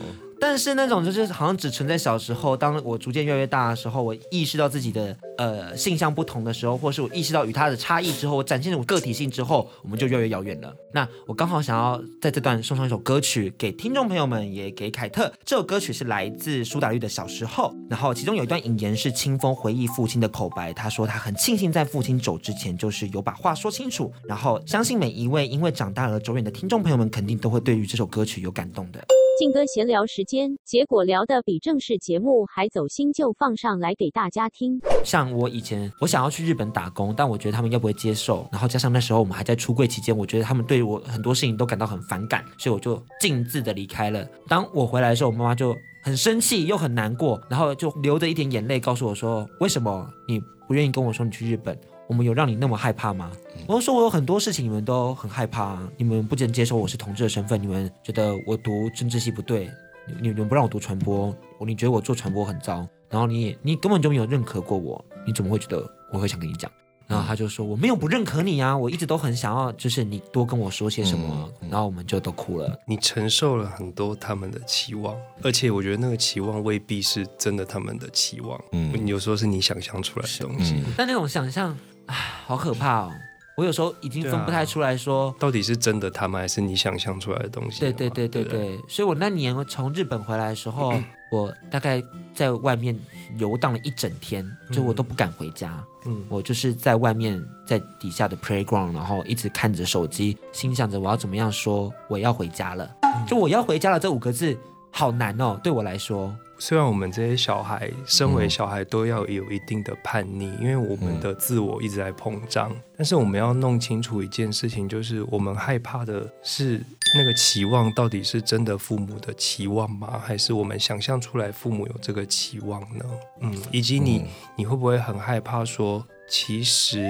[0.41, 10.73] 但是那种就是好像只存在小时候，当我逐渐越来越大的时候，我意识到自己的呃性向不同的时候，或是我意识到与他的差异之后，我展现了我个体性之后，我们就越来越遥远了。
[10.93, 15.31] 那我刚好想要在这段送上一首歌曲给听众朋友们，也给凯特。
[15.43, 24.11] 这首歌曲是来自苏打绿的《小时候》，然后其中有一段引言是清风回忆父亲的口白，他说他很庆幸在父亲走之前，就是有把话说清楚。
[24.27, 29.03] 然后相信每一位因为长大而走远的听众朋友们，肯定都会对于这首歌曲有感动的。
[29.39, 34.77] 静哥闲聊时间，结果聊得比正式节目还走心，就放上来给大家听。
[35.01, 44.27] 像我以前，我想要去日本打工，但我觉得他们要不会接受，然后加上那时候我们还在出柜期间，我觉得他们对我很多事情都感到很反感，所以我就径自的离开了。
[44.49, 45.73] 当我回来的时候，我妈妈就
[46.03, 53.31] 很生气又很难过，然后就流着一点眼泪告诉我说：“为什么你不愿意跟我说你去日本？”我们有让你那么害怕吗？
[53.67, 59.69] 我就说，我有很多事情你们都很害怕，你们不能接受我是同志的身份，你们觉得我读政治系不对，
[60.07, 66.69] 你你们不让我读传播，你觉得我做传播很糟，然后你也你根本就没有认可过我，你怎么会觉得我会想跟你讲？
[67.05, 72.75] 然后他就说我没有不认可你啊，我一直都很想要，就是你多跟我说些什么，然后我们就都哭了。
[72.87, 81.77] 你承受了很多他们的期望，而且我觉得那个期望未必是真的他们的期望，嗯，有时候是你想象出来的东西，但那种想象。
[82.09, 82.15] 唉，
[82.47, 83.11] 好可怕哦！
[83.55, 87.91] 我有时候已经分不太出来说，啊、到底是真的他们，还是你想象出来的东西的。
[87.91, 92.01] 对对对对对，对所以我那年从日本回来的时候，嗯、我大概
[92.33, 92.97] 在外面
[93.37, 95.83] 游荡了一整天，就我都不敢回家。
[96.05, 102.89] 嗯，我就是在外面，在底下的 playground，然后一直看着手机，心想着我要怎么样说我要回家了。
[103.01, 104.57] 嗯、就我要回家了这五个字，
[104.89, 106.33] 好难哦，对我来说。
[106.59, 112.71] 虽然我们这些小孩，身为小孩都要有一定的叛逆，因为我们的自我一直在膨胀。
[112.97, 116.83] 但是我们要弄清楚一件事情，就是我们害怕的是
[117.15, 120.21] 那个期望到底是真的父母的期望吗？
[120.21, 123.05] 还是我们想象出来父母有这个期望呢？
[123.39, 124.25] 嗯，以及你
[124.57, 126.05] 你会不会很害怕说？
[126.29, 127.03] 其实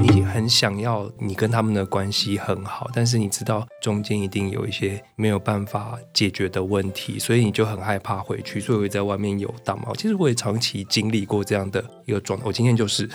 [0.00, 9.92] 你很想要你跟他们的关系很好，但是你知道中间一定有一些没有办法解决的问题，所以你就很害怕回去，所以会在外面游荡嘛。
[9.96, 12.46] 其实我也长期经历过这样的一个状态。
[12.46, 13.08] 我今天就是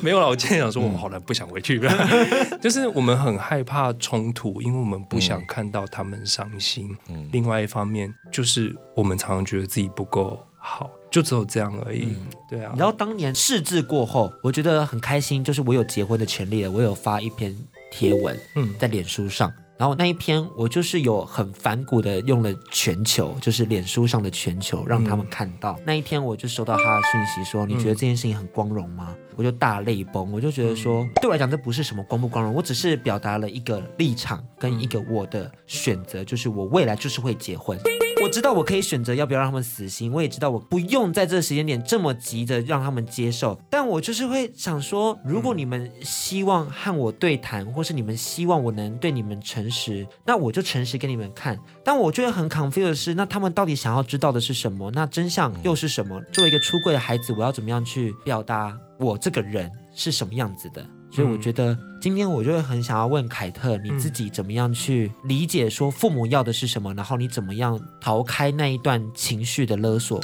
[0.00, 0.28] 没有了。
[0.28, 6.96] 我今天想说，我们好了不想回去了，就是我们很害怕冲突，因为我们不想看到他们伤心。
[7.08, 10.90] 嗯，另外一方面就是我们常常觉得自己不够好。
[11.08, 12.74] 就只有这样而已，嗯、对啊。
[12.76, 16.70] 然后当年试制过后，我觉得很开心，就是我有结婚的权利了。
[16.70, 17.56] 我有发一篇
[17.90, 25.72] 贴文，嗯，在脸书上，然后那一篇我就是有很反骨的用了全球，就是脸书上的全球，让他们看到。
[25.78, 37.78] 嗯、那一天我就收到他的讯息说：“你觉得这件事情很光荣吗？”嗯、我就大泪崩，我就觉得说，嗯、对我来讲这不是什么光不光荣，我只是表达了一个立场跟一个我的选择，就是我未来就是会结婚。
[38.26, 51.56] 我知道我可以选择要不要让他们死心，我也知道我不用在这个时间点这么急着让他们接受，但我就是会想说，如果你们希望和我对谈，或是你们希望我能对你们诚实，那我就诚实给你们看。
[51.84, 54.90] 但我觉得很 confused 的是，那他们到底想要知道的是什么？
[54.90, 56.20] 那真相又是什么？
[56.32, 60.84] 作为一个出柜的孩子，我要怎么样去表达我这个人是什么样子的？
[61.16, 70.20] 所以我觉得今天我就会很想要问凯特，你自己怎么样去理解说父母要的是什么，然后你怎么样逃开那一段情绪的勒索？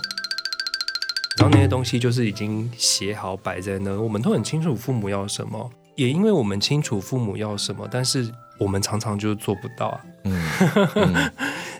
[1.39, 10.01] 然后那些东西就是已经写好摆在那，我们都很清楚父母要什么，也因为我们清楚父母要什么，但是我们常常就做不到啊。
[10.25, 10.49] 嗯，
[10.97, 11.33] 嗯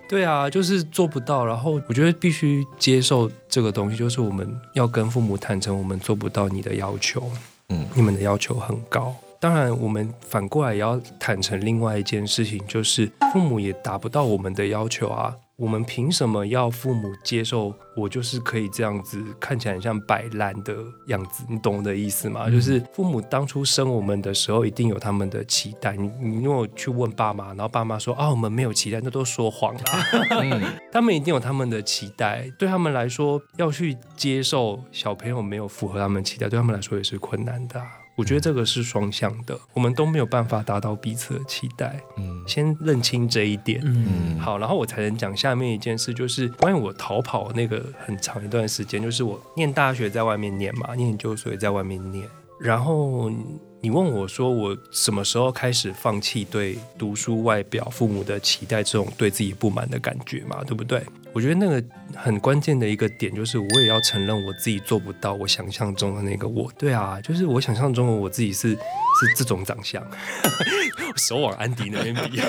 [0.09, 1.45] 对啊，就是做不到。
[1.45, 7.31] 然后我觉得必须接受这个东西，就是我们要跟父母坦诚，我们做不到你的要求。
[7.95, 15.37] 你们的要求很高，当然我们反过来也要坦诚另外一件事情，就是父母也达不到我们的要求啊。
[15.57, 20.75] 我们凭什么要父母接受我就是可以这样子看起来很像摆烂的
[21.07, 21.45] 样子？
[21.49, 22.45] 你懂我的意思吗？
[22.47, 25.95] 嗯、就是父母当初生我们的时候，一定有他们的期待。
[25.95, 29.81] 你你如果去问爸妈，然后爸妈说啊，我们没有期待，那都说谎了。
[30.43, 38.02] 嗯、他们一定有他们的期待，对他们来说，要去接受小朋友没有符合他们期待，对他们来说也是困难的、啊。
[38.15, 41.99] 我觉得这个是双向的，我们都没有办法达到彼此的期待。
[42.19, 43.81] 嗯，先认清这一点。
[43.85, 52.29] 嗯，好，然后我才能讲下面一件事，就是关于我逃跑那个很长一段时间，就是我念大学在外面念嘛，念研究所也在外面念。
[52.61, 53.33] 然后
[53.81, 60.63] 你问我说，我什么时候开始放弃对读书、外表、父母的期待这种对自己不满的感觉嘛？
[60.65, 61.03] 对不对？
[61.35, 61.83] 我觉得那个
[62.15, 66.71] 很关键的一个点就是，我也要承认我自己做不到我想象中的那个我。
[66.79, 68.79] 对啊，就是我想象中的我自己是是
[69.37, 70.05] 这种长相，
[71.17, 72.41] 手往安迪那边比。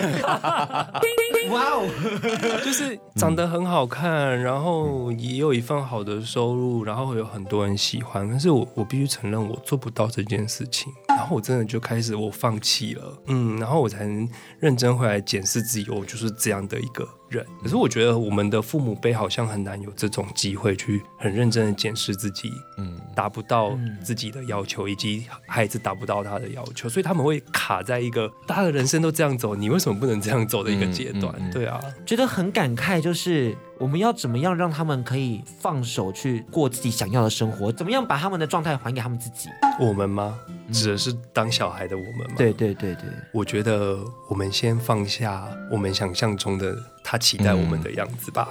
[1.49, 1.85] 哇哦，
[2.63, 8.27] 就是长得很好看，然后也有一份好的收入，然后有很多人喜欢。
[8.29, 13.21] 但是我我必须承认我做不到这件事情，然后我真的就开始我放弃了。
[13.27, 14.27] 嗯，然后我才能
[14.59, 17.45] 认真回来检视自己，我就是这样的一个人。
[17.61, 31.31] 可是我觉得我们的父母辈好像很难有这种机会去很认真的检视自己，嗯，达不到自己的要求，以及孩子达不到他的要求，所以他们会卡在一个大家的人生都这样走，你为什么不能这样走的一个阶段？
[31.37, 37.69] 嗯嗯嗯、对啊，觉得很感慨，就是我们要怎么样让他们可以放手去过自己想要的生活？
[37.69, 39.49] 怎么样把他们的状态还给他们自己？
[39.77, 40.39] 我们吗？
[40.71, 42.35] 指的是当小孩的我们吗？
[42.37, 48.47] 对对对对，我觉得我们先放下我们想象中的他期待我们的样子吧。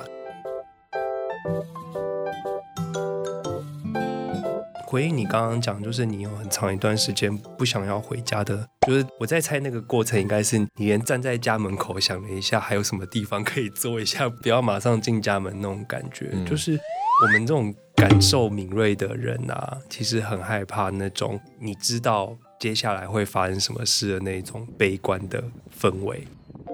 [4.92, 16.78] 回应你刚刚讲，就是你有很长一段时间不想要回家的，就是我在猜那个过程应该是你连站在家门口想了一下，还有什么地方可以坐一下，不要马上进家门那种感觉，嗯、就是
[17.24, 17.74] 我们这种。
[17.94, 25.40] 感受敏锐的人啊，其实很害怕那种你知道接下来会发生什么事的那种悲观的
[25.78, 26.26] 氛围。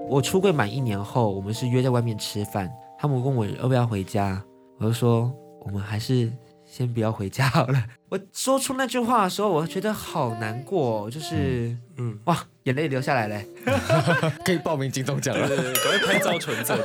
[0.07, 4.41] 我出柜满一年后，我们是约在外面吃饭，他们问我要不要回家，
[4.79, 6.31] 我就说我们还是
[6.79, 7.83] 先不要回家 好了。
[8.07, 12.47] 我说出那句话的时候，我觉得好难过，就是嗯，嗯哇。
[12.63, 13.43] 眼泪流下来嘞，
[14.45, 16.77] 可以报名金钟奖了，赶快拍照存证。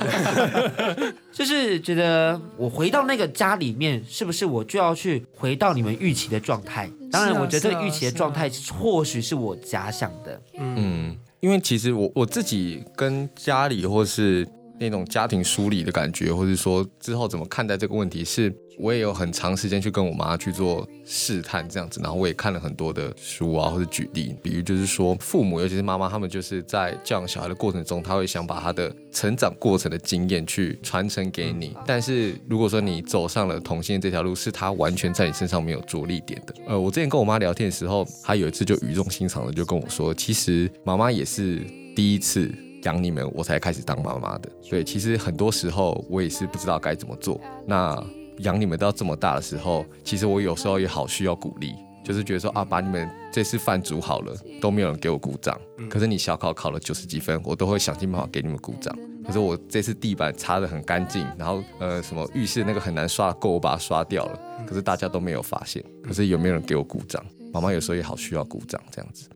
[1.30, 6.90] 就是觉得我回到那个家里面，是不是我就要去回到你们预期的状态？
[7.12, 10.40] 当然，我觉得这个预期的状态或许是我假想的。
[10.58, 14.48] 嗯，因为其实我我自己跟家里或是。
[14.76, 31.76] 那种家庭梳理的感觉，或者说之后怎么看待这个问题，是我也有很长时间去跟我妈去做试探这样子，然后我也看了很多的书啊，或者举例，比如就是说父母，尤其是妈妈，他们就是在教养小孩的过程中，他会想把他的成长过程的经验去传承给你。
[31.86, 36.54] 但是如果说你走上了同性这条路，是他完全在你身上没有着力点的。
[36.66, 41.60] 呃，我之前跟我妈聊天的时候，她有一次就语重心长的就跟我说，其实妈妈也是
[41.94, 42.52] 第一次。
[42.84, 44.50] 养你们，我才开始当妈妈的。
[44.60, 47.40] 所以其实很多时候我也是不知道该怎么做。
[47.66, 47.96] 那
[48.38, 55.60] 养你们到这么大的时候，其实我有时候也好需要鼓励，就是觉得说啊，把你们这次饭煮好了，都没有人给我鼓掌。
[55.88, 58.96] 可是你小考考了九十几分，我都会想尽办法给你们鼓掌。
[59.24, 64.38] 可是我这次地板擦得很干净，然后呃什么浴室那个很难刷的垢，我把它刷掉了。
[64.66, 65.82] 可是大家都没有发现。
[66.02, 67.24] 可是有没有人给我鼓掌？
[67.52, 69.28] 妈妈有时候也好需要鼓掌，这样子。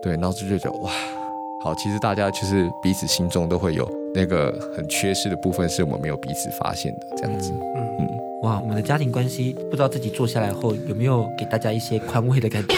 [0.00, 0.92] 对，然后就觉得哇，
[1.60, 7.50] 好，其实大家就是彼此心中都会有那个很缺失的部分，是我们没有彼此发现的这样子。
[7.52, 8.08] 嗯嗯，
[8.42, 12.76] 哇，我们的家庭关系，不知道自己坐下来后有没有给大家一些宽慰的感觉？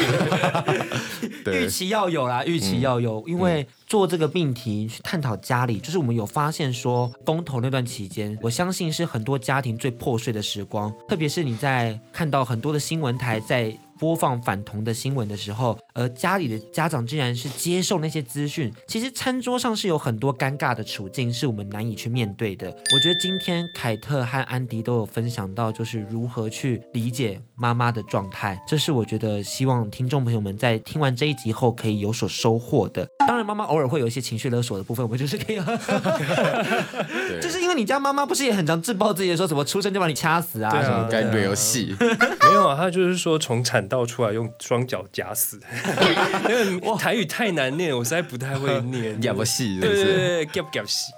[1.44, 13.76] 对预期要有啦，预期要有，嗯、因为做这个命题去探讨家里，就是我们有发现说，公投那段期间，我相信是很多家庭最破碎的时光，特别是你在看到很多的新闻台在。
[14.00, 22.68] 播放反同的新闻的时候，而家里的家长竟然是接受那些资讯，其实餐桌上是有很多尴尬的处境，是我们难以去面对的。
[22.68, 33.06] 我觉得今天凯特和安迪都有分享到，就是如何去理解妈妈的状态，这是我觉得希望听众朋友们在听完这一集后可以有所收获的。
[33.28, 35.56] 当然，妈妈偶尔会有一些情绪勒索的部分，我们就是可以，
[37.42, 43.86] 就是因为你家妈妈不是也很常自暴自弃，说什么出生就把你掐死啊，什么该没有戏， 没有啊，他就是说从产。
[43.90, 45.58] 道出来用双脚夹死，
[46.48, 49.18] 因为台语太难念，我实在不太会念。
[49.20, 51.12] 夹不细，对对对，夹不夹细。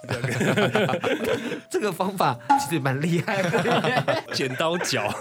[1.71, 5.13] 这个方法其实蛮厉害的，剪刀脚。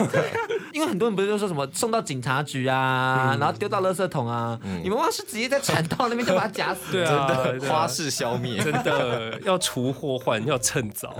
[0.73, 7.27] 因为很多人不是都说什么送到警察局啊，然后丢到垃圾桶啊，你们忘是直接在产道那边就把它夹死，对啊，
[7.69, 11.15] 花式消灭，真的要除祸患要趁早。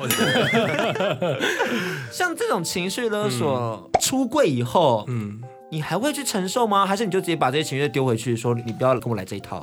[2.12, 5.41] 像这种情绪勒索，出柜以后，嗯。
[5.73, 6.86] 你还会去承受吗？
[6.86, 9.62] 还是你就直接把这些情绪丢回去，说你不要跟我来这一套？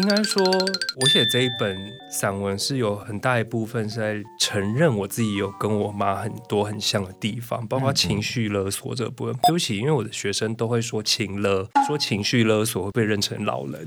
[0.00, 0.42] 应该说，
[0.96, 9.34] 我写这一本散文是有很大一部分是在承认我自己有跟我妈很多很像的地方，包括情绪勒索这部分。
[9.34, 13.86] 嗯、对不起，因为我的学生都会说情勒，说情绪勒索会被认成老人，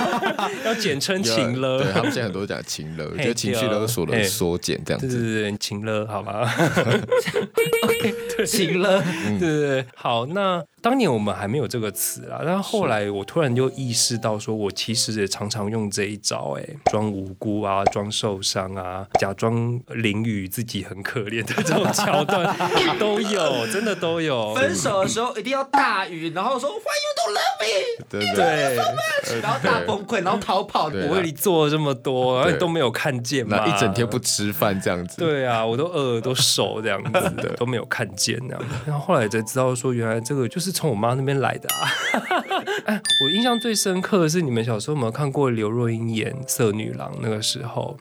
[0.66, 1.82] 要简称情勒。
[1.82, 5.08] 对，他们现在很多讲情勒，就情绪勒索的缩减这样子。
[5.08, 6.46] 对对对，情勒好吗？
[8.46, 9.02] 情勒，
[9.38, 10.62] 对对对，好那。
[10.80, 22.56] 当年我们还没有这个词啊，但后来我突然就意识到，说我其实也常常用这一招，哎，装无辜啊，装受伤啊，假装淋雨自己很可怜的这种桥段
[22.98, 24.54] 都有，真的都有。
[24.56, 28.04] 分手的时候一定要大雨，然后说 Why you don't love me？
[28.08, 30.86] 对对对然后大崩溃，然后逃跑。
[30.86, 33.66] 我为你做了这么多，然后你都没有看见嘛？
[33.66, 35.18] 一整天不吃饭这样子。
[35.18, 38.64] 对啊，我都饿都瘦这样子 的，都没有看见那样。
[38.86, 40.68] 然后后来才知道说，原来这个就是。
[40.68, 41.88] 是从我妈那边来的啊！
[42.84, 47.96] 哎，我印象最深刻的是，你们小时候有没有看过刘若英演《色女郎》那个时候？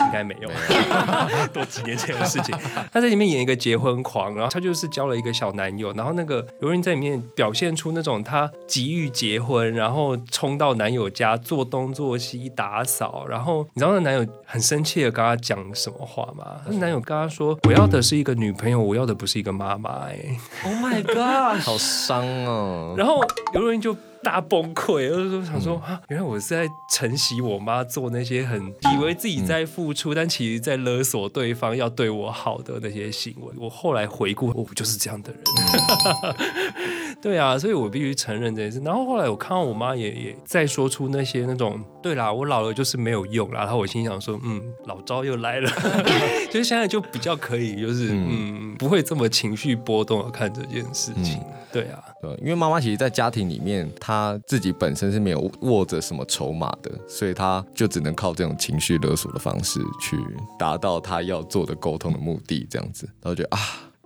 [0.00, 0.48] 应该没有，
[1.52, 2.56] 多几年前的事情。
[2.90, 16.58] 他在里面演一个结婚狂，然后他就是交了一个小男友，然后那个刘若英在里面表现出那种他急于结婚，然后冲到男友家做东做西打扫，然后你知道那男友很生气的跟他讲什么话吗？
[16.66, 20.16] 那男友跟他说：“我要的是一个女朋友，我要的不是一个妈妈。”哎
[20.64, 22.94] ，Oh my God，好伤哦。
[22.96, 23.20] 然后
[23.52, 23.94] 刘若英就。
[24.22, 28.60] 大崩溃，就是想说啊，原来我是在承袭我妈做那些很
[28.92, 33.52] 以为自己在付出，嗯、但其实在勒索对方要对我好的那些行为。
[33.56, 35.42] 我后来回顾，我不就是这样的人。
[37.18, 38.80] 嗯、 对啊，所以我必须承认这件事。
[38.80, 43.60] 然后后来我看到我妈也也再说出那些那种，对啦，我老了就是没有用啦。
[43.60, 45.68] 然后我心想说，嗯，老招又来了。
[46.50, 51.38] 所以现在就比较可以，就是嗯，嗯，不会这么情绪波动的看这件事情。
[51.38, 52.02] 嗯、对啊。
[52.20, 60.16] 对，因为妈妈其实，在家庭里面，她自己本身是没有握着什么筹码的，所以她就只能靠这种情绪勒索的方式去
[60.58, 63.06] 达到她要做的沟通的目的，这样子。
[63.22, 63.58] 然后觉得啊，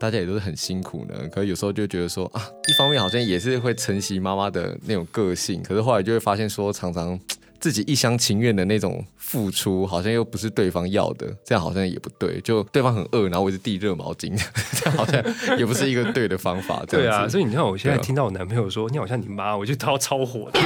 [0.02, 1.14] 大家也都是很辛苦呢。
[1.30, 7.18] 可是有时候就觉得说啊，一方面好像也是会承袭妈妈的那种个性，可是后来就会发现说，常常。
[7.62, 12.40] 自己一厢情愿的那种付出，好像又不是对方要的，这样好像也不对。
[12.40, 14.36] 就对方很饿，然后我一直递热毛巾，
[14.74, 15.22] 这样好像
[15.56, 16.82] 也不是一个对的方法。
[16.90, 20.60] 对啊，所以你看，我现在听到我男朋友说、啊、你好像你妈，我就超超火的。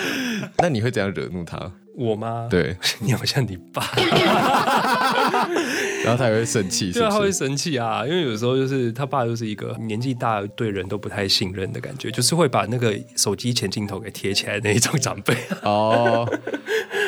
[0.58, 1.70] 那你会怎样惹怒他？
[1.96, 2.46] 我吗？
[2.50, 3.82] 对， 你好像你爸，
[6.04, 16.30] 然后他也会生气，对啊，他会生气啊，因为有时候就是他爸就是一个年纪大，对人都不太信任的感觉，就是会把那个手机前镜头给贴起来的那一种长辈哦。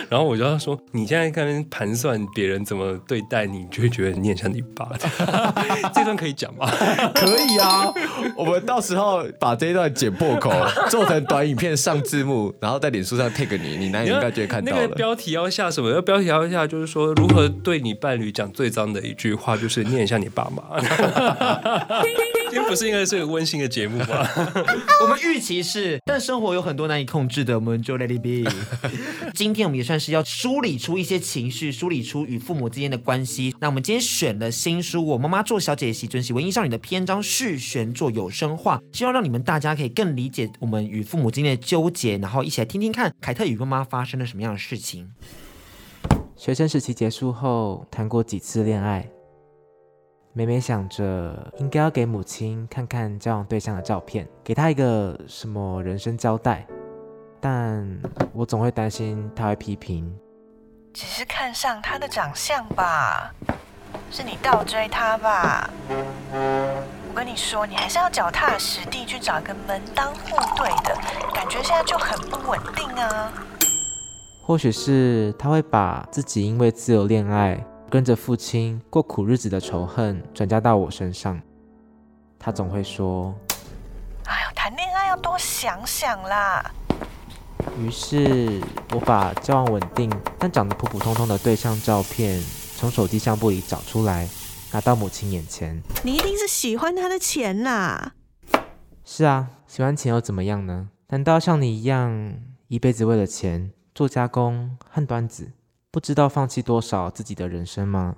[0.08, 4.88] 然后我就要说，你现在看盘算别人怎么对待你，你就会觉得你很像你爸。
[5.94, 6.70] 这段可以讲吗？
[7.14, 7.92] 可以啊，
[8.36, 10.50] 我们到时候把这一段剪破口，
[10.88, 14.72] 做成短影片上字幕，然后在脸书上 tag 你，你男友应该就会看到。
[14.72, 15.90] 那个标题要下什么？
[15.90, 20.80] 要标题要下，就是说如何对你伴侣讲最脏的一句话，就是念一下你爸妈。
[22.50, 24.26] 今天不是应该是个温馨的节目吗？
[25.02, 28.50] 我们预期是，但生活有很多难以控制的，我们就 let it be。
[29.34, 33.54] 今天我们也算是要梳理出一些情绪，梳理出与父母之间的关系。
[33.60, 45.10] 那我们今天选了新书《我妈妈做小姐的时阵是文艺少女》的篇章序选作作有声化，希望让你们大家可以更理解我们与父母之间的纠结，然后一起来听听看凯特与妈妈发生了什么样的事情。
[46.36, 49.04] 学生时期结束后，谈过几次恋爱。
[50.32, 56.64] 每每想着应该要给母亲看看交往对象的照片，给她一个什么人生交代，
[57.40, 57.86] 但
[58.32, 60.12] 我总会担心他会批评。
[60.92, 63.32] 只是看上他的长相吧，
[64.10, 65.70] 是你倒追他吧？
[66.30, 70.96] 我跟你说，你还是要脚踏实地去找一个门当户对的，
[71.32, 73.32] 感觉现在就很不稳定啊。
[74.44, 81.40] 或许是他会把自己因为自由恋爱，跟着父亲过苦日子的仇恨转嫁到我身上。
[82.38, 83.34] 他总会说
[84.24, 86.64] ：“哎呦，谈恋爱要多想想啦。”
[87.78, 88.60] 于是，
[88.92, 92.42] 我把交往稳定但长得普普通通的对象照片
[92.76, 94.28] 从手机相簿里找出来，
[94.72, 95.80] 拿到母亲眼前。
[96.02, 98.14] 你一定是喜欢他的钱啦。
[99.04, 100.88] 是啊，喜欢钱又怎么样呢？
[101.08, 102.34] 难道像你一样，
[102.68, 103.70] 一辈子为了钱？
[103.94, 105.50] 做加工和端子，
[105.90, 108.14] 不知道放弃多少自己的人生吗？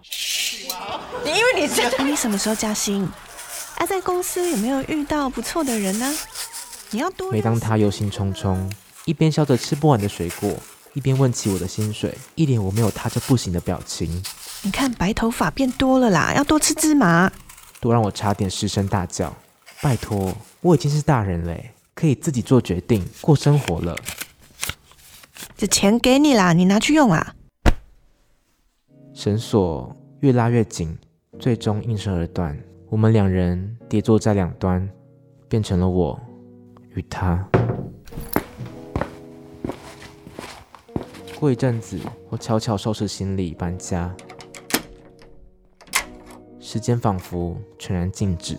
[1.25, 3.09] 你 因为你这样， 你什么时候加薪？
[3.77, 6.13] 啊，在公司有没有遇到不错的人呢？
[6.91, 7.31] 你要多。
[7.31, 8.59] 每当他忧心忡忡，
[9.11, 10.55] 一边削着吃不完的水果，
[10.95, 14.23] 一边问起我的薪水，一脸我没有他就不行的表情。
[14.63, 17.29] 你看白头发变多了啦，要多吃芝麻。
[17.81, 19.35] 都让我差点失声大叫：
[19.83, 21.57] 拜托，我已经是大人了，
[21.93, 23.97] 可以自己做决定，过生活了。
[25.57, 27.35] 这钱给你啦，你拿去用啊。
[29.13, 30.97] 绳索越拉越紧，
[31.41, 32.57] 最终应声而断。
[32.89, 34.89] 我们两人跌坐在两端，
[35.49, 36.17] 变成了我
[36.95, 37.45] 与他。
[41.41, 44.15] 过一阵子，我悄悄收拾行李搬家。
[46.61, 48.59] 时间仿佛全然静止，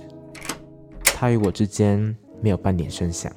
[1.03, 3.31] 他与我之间没有半点声响。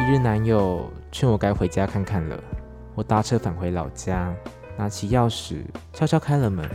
[0.00, 2.36] 一日，男友劝我该回家看看了。
[2.96, 4.34] 我搭车返回老家，
[4.76, 6.68] 拿起钥匙，悄悄开了门。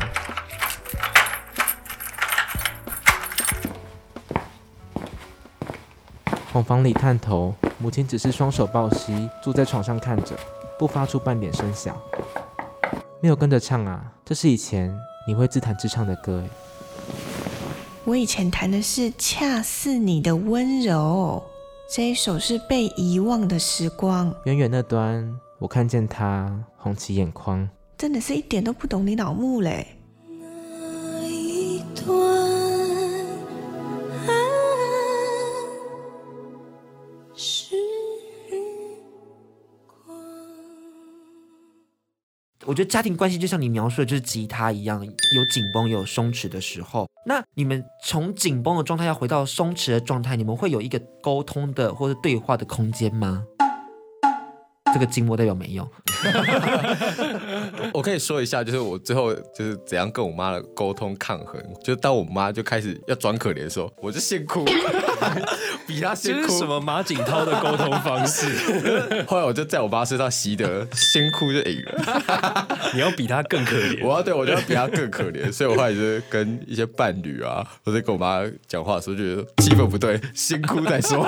[6.55, 10.33] 往房里探头，母亲只是双手抱膝，坐在床上看着，
[10.79, 11.97] 不发出半点声响。
[13.19, 14.97] 没有跟着唱啊，这是以前
[15.27, 16.41] 你会自弹自唱的歌。
[18.05, 21.43] 我以前弹的是《恰似你的温柔》。
[21.93, 24.33] 这一首是被遗忘的时光。
[24.45, 29.94] 远远那端，我看见他红起眼眶，真的是一点都不懂你老木嘞。
[42.67, 47.07] 我觉得家庭关系就像你描述的，就是吉他一样，有紧绷，有松弛的时候。
[47.27, 53.43] 那你们从紧绷的状态要回到松弛的状态，你们会有一个沟通的或者对话的空间吗？
[54.93, 55.87] 这个筋膜代表没有。
[57.93, 61.61] 我可以说一下，就是我最后就是怎样跟我妈的沟通抗衡。
[61.83, 64.63] 就当我妈就开始要装可怜的时候，我就先哭，
[65.87, 66.41] 比他先哭。
[66.41, 68.47] 这是什么马景涛的沟通方式？
[69.27, 72.67] 后来我就在我爸身上习得先哭就赢了。
[72.93, 75.51] 你要比他更可怜，我要对我就要比他更可怜。
[75.51, 81.25] 所以我后来就是跟一些伴侣啊，或者跟我妈讲话的时候，就觉得气氛不对，先哭再说。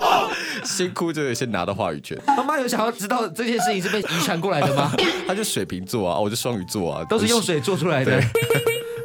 [0.64, 2.18] 先哭就得先拿到话语权。
[2.26, 4.92] 妈妈有想要知道这件事情是被遗传过来的吗？
[5.26, 8.20] 他就水瓶座啊，我就双鱼座啊，都是用水做出来的。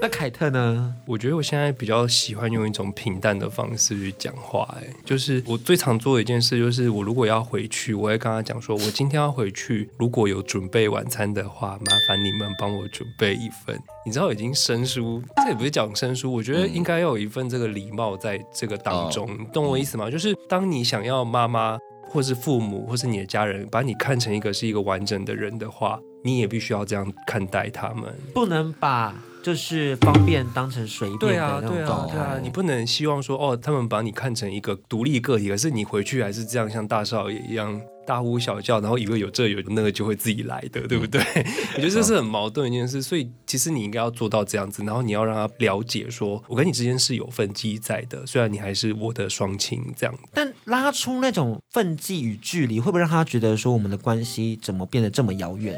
[0.05, 0.93] 那凯特呢？
[1.07, 4.77] 我觉得我现在比较喜欢用一种平淡的方式去讲话。
[4.79, 13.75] 哎，就是我最常做的一件事，就是我如果要回去，我会跟他讲说，我今天要回去，如果有准备晚餐的话，麻烦你们帮我准备一份。
[14.05, 20.11] 你知道，已经生疏，这也不是讲生疏，我觉得应该要有一份这个礼貌在这个当中，你懂我意思吗？
[20.11, 21.79] 就是当你想要妈妈。
[22.07, 29.13] 或是父母，或是你的家人，把你看成一个是一个完整的人的话，你也必须要这样看待他们，不能把
[29.45, 32.13] 就是方便当成随便的那种状态。
[32.15, 37.79] 对啊，对啊，对啊，你不能希望说哦，他们把你看成一个独立个体，可是你回去还是这样像大少爷一样。
[38.07, 41.19] 大呼小叫，然后以为有这有那个就会自己来的，对不对？
[41.73, 50.15] 我觉得这是很矛盾的一件事，所以其实你应该要做到这样子，然后你要让他了解说，我跟你之间是有分际在的，虽然你还是我的双亲这样。
[50.35, 55.75] 但拉出那种分际与距离，会不会让他觉得说我们的关系怎么变得这么遥远？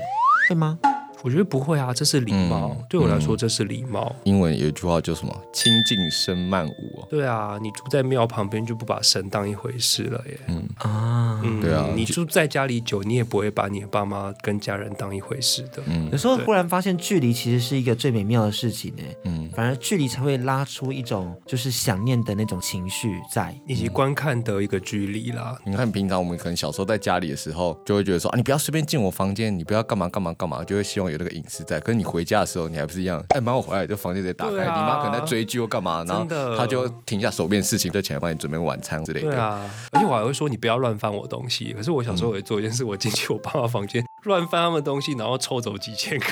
[0.50, 0.78] 会吗？
[1.24, 2.76] 我觉得不会啊，这是礼貌。
[2.80, 4.16] 嗯对我来说，这是礼貌。
[4.24, 5.36] 英文有一句话叫什么？
[5.52, 7.08] 亲近生慢舞哦。
[7.10, 10.40] 对啊，你住在庙旁边就不把神当一回事了耶。
[10.48, 15.84] 嗯啊，嗯对啊你住在家里久，你也不会把你的爸妈跟家人当一回事的。
[15.88, 23.54] 嗯有时候忽然发现距离其实是一个最美妙的事情呢，嗯，反而距离才会拉出一种就是想念的那种情绪在。
[23.68, 25.58] 以及观看的一个距离啦。
[25.66, 31.80] 你看平常我们可能小时候在家里的时候，就会觉得说啊，你不要随便进我房间，你不要干嘛干嘛干嘛，就会希望有那个隐私在。
[31.80, 33.24] 可是你回家的时候，你还不是一样？
[33.30, 39.32] 哎妈，我回来，就房间直接打开，啊你妈可能在追剧或干嘛，然后真的她就停下手边事情，就起来帮你准备晚餐之类的。
[39.32, 41.74] 对啊，而且我还会说你不要乱翻我东西。
[41.74, 46.30] 可是我小时候也做一件事，我进去我爸妈房间乱翻他们东西，然后抽走几千块，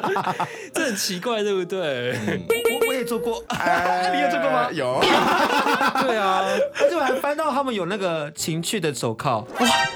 [0.72, 2.16] 这很奇怪，对不对？
[2.80, 3.42] 我我也做过，
[4.12, 4.70] 你也做过吗？
[4.72, 5.00] 有。
[6.02, 6.42] 对啊，
[6.80, 9.44] 而且我还翻到他们有那个情趣的手铐，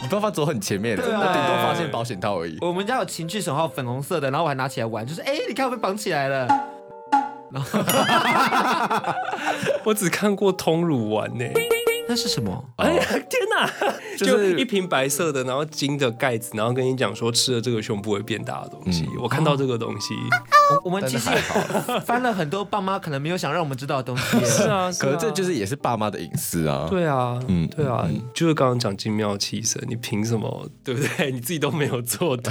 [0.03, 2.59] 你爸爸走很前面的，对啊他顶多发现保险套而已。
[2.61, 6.47] 我们家有情趣手铐，粉红色的，然后我还拿起来玩，就是哎，你看我被绑起来了。
[9.85, 11.45] 我只看过通乳丸呢。
[12.09, 12.65] 那是什么？
[12.77, 13.71] 哎呀，天哪！
[14.17, 19.07] 就就是一瓶白色的，然后金的盖子，然后跟你讲说吃了这个胸部会变大的东西。
[19.21, 20.15] 我看到这个东西，
[20.73, 21.37] 我我们其实也
[22.01, 24.45] 翻了很多爸妈可能没有想让我们知道的东西 耶。
[24.45, 26.87] 是啊，可是这就是是也是爸妈的隐私啊。
[26.91, 31.31] 对啊，嗯嗯，对啊，就是刚刚讲精妙气神，你凭什么，对不对？
[31.31, 32.51] 你自己都没有做到。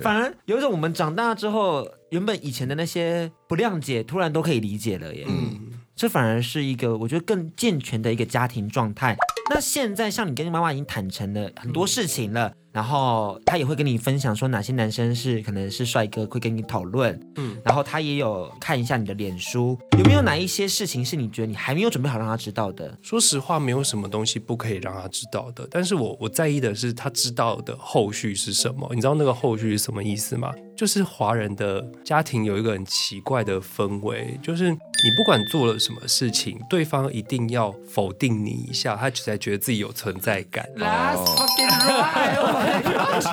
[0.00, 5.26] 反而有一种我们长大之后，原本以前的那些不谅解，突然都可以理解了耶。
[5.28, 9.16] 嗯，这反而是一个我觉得更健全的一个家庭状态。
[9.50, 17.20] 那现在像你跟你妈妈已经坦诚了很多事情了，然后她也会跟你分享说哪些男生是可能是帅哥，会跟你讨论。
[17.36, 22.96] 嗯，然后她也有看一下你的脸书，有没有哪一些事情是你觉得你还没有准备好让她知道的？
[23.02, 25.68] 说实话，没有什么东西不可以让他知道的。
[25.70, 28.88] 但是我我在意的是他知道的后续是什么。
[28.94, 30.50] 你知道那个后续是什么意思吗？
[30.76, 34.78] 就是华人的家庭有一个很奇怪的氛围，就是你
[35.16, 40.66] 不管做了什么事情，对方一定要否定你一下，他才觉得自己有存在感。
[40.76, 43.26] Last fucking right！Oh my god！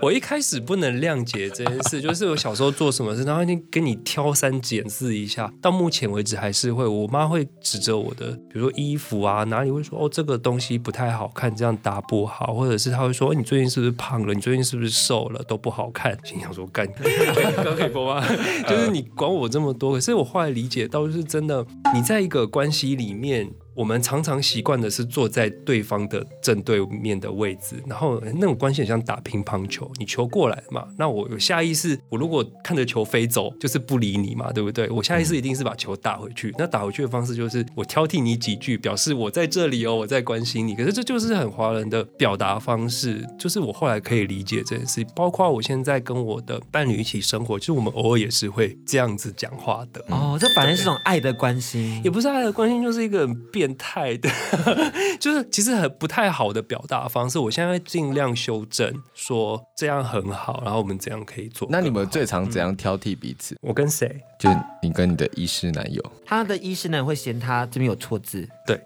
[0.00, 5.52] 我一开始不能谅解这件事，就是我小时候做什么事，然后就跟你挑三拣四一下。
[5.60, 16.18] 到目前为止还是会，我妈会指着我的，比如说衣服啊，哪里会说哦这个东西不太好看，这样搭不好，或者是她会说、哦、你最近是不是胖了，你最近是不是瘦了，都不好看。
[16.24, 18.26] 心想说干， 可以播吗？
[18.68, 21.64] 就是你管我这么多，可是我后来理解到，就是真的，
[21.94, 23.50] 你在一个关系里面。
[23.74, 34.88] 我们常常习惯的是坐在对方的正对面的位置，然后那种关系很像打乒乓球，你球过来嘛，那我有下意识，我如果看着球飞走，就是不理你嘛，对不对？
[34.90, 40.74] 我下意识一定是把球打回去，那打回去的方式就是我挑剔你几句，表示我在这里哦，我在关心你。
[40.74, 50.04] 可是这就是很华人的表达方式，就是我后来可以理解这件事，包括我现在跟我的伴侣一起生活，其实我们偶尔也是会这样子讲话的。
[50.08, 54.28] 哦，这反而是种爱的关心，也不是爱的关心，就是一个很变态的，
[55.20, 57.38] 就是其实很不太好的表达方式。
[57.38, 61.68] 我现在尽量修正，说这样很好，然后我们怎样可以做。
[61.70, 63.56] 那你们最常怎样挑剔彼此？
[63.60, 64.20] 我跟谁？
[64.36, 66.02] 就是你跟你的医师男友。
[66.26, 68.80] 他的医师呢会嫌他这边有错字，对，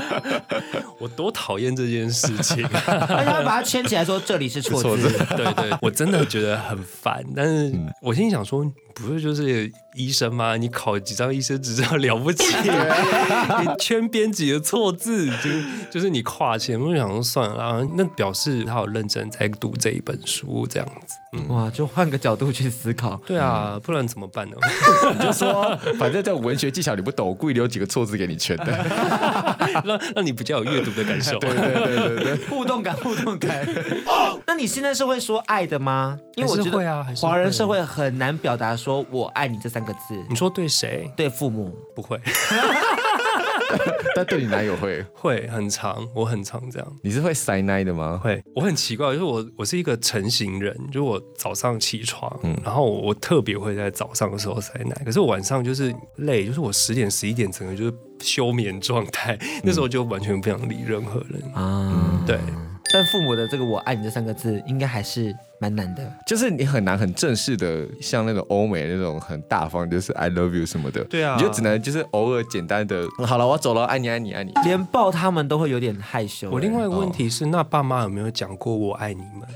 [1.00, 5.08] 我多讨厌这件事情， 而且他把它圈起来说这里是错字。
[5.36, 7.24] 对对，我真的觉得很烦。
[7.34, 7.72] 但是
[8.02, 10.56] 我心里想说，不是就是医生吗？
[10.56, 12.44] 你考几张医生执照了不起？
[13.60, 15.50] 你圈编辑的错字，就
[15.90, 16.78] 就是你跨线。
[16.80, 21.16] 我就想说算了啦，那表示他有认真在读这一本书，这样子。
[21.48, 23.20] 哇，就换个角度去思考。
[23.24, 24.56] 对啊，不然怎么办呢？
[25.18, 28.66] 你就说， 反正在文学技巧你不懂，我故意留几个错字给你圈的，
[29.84, 31.38] 让让你比较有阅读的感受。
[31.38, 32.36] 对对对对对。
[32.48, 33.66] 互动感，互动感。
[34.46, 36.18] 那你现在是会说爱的吗？
[36.34, 40.14] 因为我觉还是会啊华人社会很难表达说我爱你这三个字。
[40.28, 41.10] 你说对谁？
[41.16, 42.18] 对父母不会，
[44.14, 46.96] 但对你男友会，会很长，我很长这样。
[47.02, 48.18] 你是会塞奶的吗？
[48.22, 61.42] 会，我很奇怪，就是我我是一个成型人，就是我早上起床，嗯然后我我特别会在早上的时候塞奶，可是我晚上就是累，就是我十点十一点整个就是休眠状态， 那时候就完全不想理任何人。
[61.54, 62.38] 啊，对，
[62.92, 66.12] 但父母的这个“我爱你”这三个字，应该还是蛮难的。
[66.26, 71.04] 就是你很难很正式的，像那种欧美那种很大方，就是 I love you 什么的。
[71.04, 74.52] 对啊你就只能就是偶尔简单的，好了，我走了，爱你爱你爱你。
[74.64, 76.50] 连抱他们都会有点害羞。
[76.50, 79.48] 我另外一个问题是，那爸妈有没有讲过我爱你们？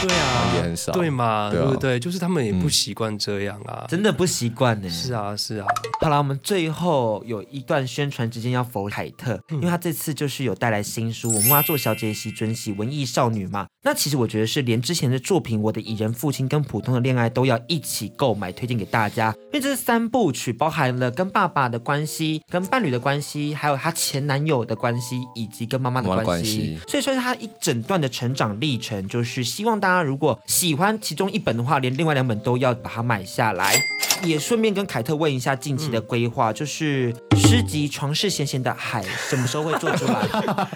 [0.00, 2.00] 对啊，也很少对嘛，对不对？
[2.00, 3.84] 就是他们也不习惯这样啊。
[3.86, 4.88] 真的不习惯呢。
[4.88, 5.66] 是啊，是啊。
[6.00, 13.66] 好了，我们最后有一段宣传时间要否凯特，因为他这次就是有带来新书《我妈做小姐喜尊喜文艺少女》嘛。
[13.82, 19.34] 那其实我觉得是连之前的作品《我的蚁人父亲》跟《普通的恋爱》都要一起购买，推荐给大家。
[19.52, 26.20] 因为这是三部曲，包含了跟爸爸的关系、跟伴侣的关系，还有他前男友的关系，以及跟妈妈的关系。
[26.20, 33.74] 妈妈的关系所以说是他一整段的成长历程，就是希望大家如果喜欢其中一本的话，连另外两本都要把它买下来。
[34.22, 40.68] 也顺便跟凯特问一下近期的规划，就是诗集《床是咸咸的海》什么时候会做出来？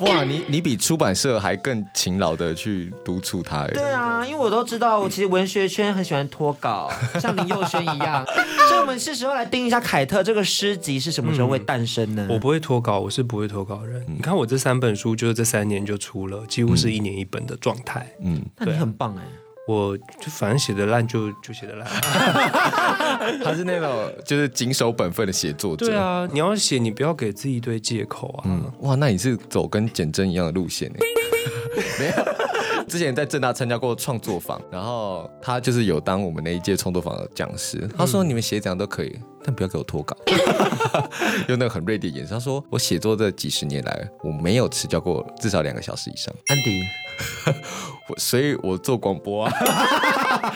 [0.00, 3.68] 哇，你你比出版社还更勤劳的去督促他哎。
[3.68, 6.90] 对啊，因为我都知道，其实文学圈很喜欢脱稿，
[7.20, 8.24] 像林佑轩一样，
[8.68, 12.26] 所以我们是时候来盯一下凯特这个诗集是什么时候会诞生呢？
[12.28, 14.04] 我不会脱稿，我是不会脱稿的人。
[14.08, 18.06] 你看我这三本书，就是这三年就出了，几乎是一年一本的状态。
[18.22, 19.22] 嗯，那你很棒哎。
[19.68, 21.86] 我就反正写的烂就就写的烂，
[23.44, 25.84] 他是那种就是谨守本分的写作者。
[25.84, 28.44] 对啊，你要写，你不要给自己一堆借口啊。
[28.46, 30.96] 嗯，哇，那你是走跟简真一样的路线呢。
[32.00, 37.86] 没有，之前在正大参加过创作坊，然后他就是有当我们那一届创作坊的讲师。
[37.94, 40.16] 他说你们写怎样都可以，但不要给我脱稿。
[41.46, 46.34] 用那个很锐利的眼神，他说我写作这几十年来，我没有迟交过至少两个小时以上。
[46.46, 46.80] 安迪。
[48.16, 49.52] 所以我做广播啊，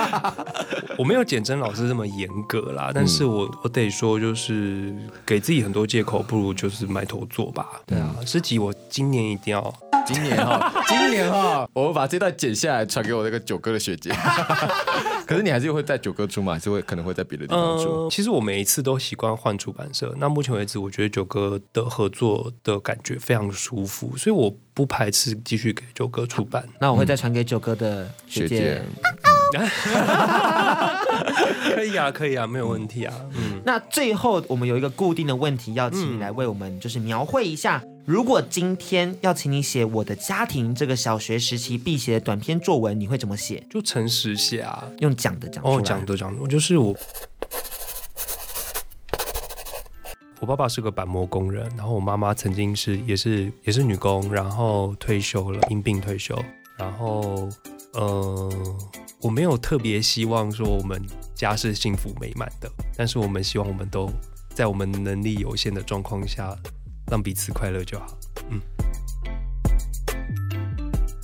[0.96, 4.94] 我没有简真老师这么严格啦，但是我我得说，就是
[5.26, 7.68] 给自己很多借口，不如就是埋头做吧。
[7.86, 9.74] 对啊，诗集我今年一定要，
[10.06, 14.10] 今年哈， 今年哈，我会把这段剪下来传给我那个九哥的学姐。
[15.26, 16.54] 可是你还是会在九哥出吗？
[16.54, 18.04] 还是会可能会在别的地方出？
[18.04, 20.14] 呃，其实我每一次都习惯换出版社。
[20.18, 26.66] 那目前为止，我觉得九哥的合作的感觉非常舒服，所以我不排斥继续给九哥出版。
[26.80, 28.82] 那我会再传给九哥的学姐。
[31.74, 33.14] 可以啊，可以啊，没有问题啊。
[33.34, 37.82] 嗯，那最后我们有一个固定的问题，要请你来为我们就是描绘一下。
[38.06, 43.62] 如果今天要请你写我的家庭这个小学时期必写的短篇作文，你会怎么写？
[43.68, 46.96] 就诚实写啊，用讲的讲哦，讲的讲的，我就是我，
[50.42, 56.36] 我爸爸是个板模工人，然后我妈妈曾经是也是也是女工，然后退休了，因病退休，
[56.76, 57.48] 然后
[57.92, 58.52] 呃，
[59.20, 61.00] 我没有特别希望说我们
[61.32, 64.10] 家是幸福美满的，但是我们希望我们都
[64.52, 66.58] 在我们能力有限的状况下。
[67.10, 68.06] 让彼此快乐就好。
[68.48, 68.58] 嗯，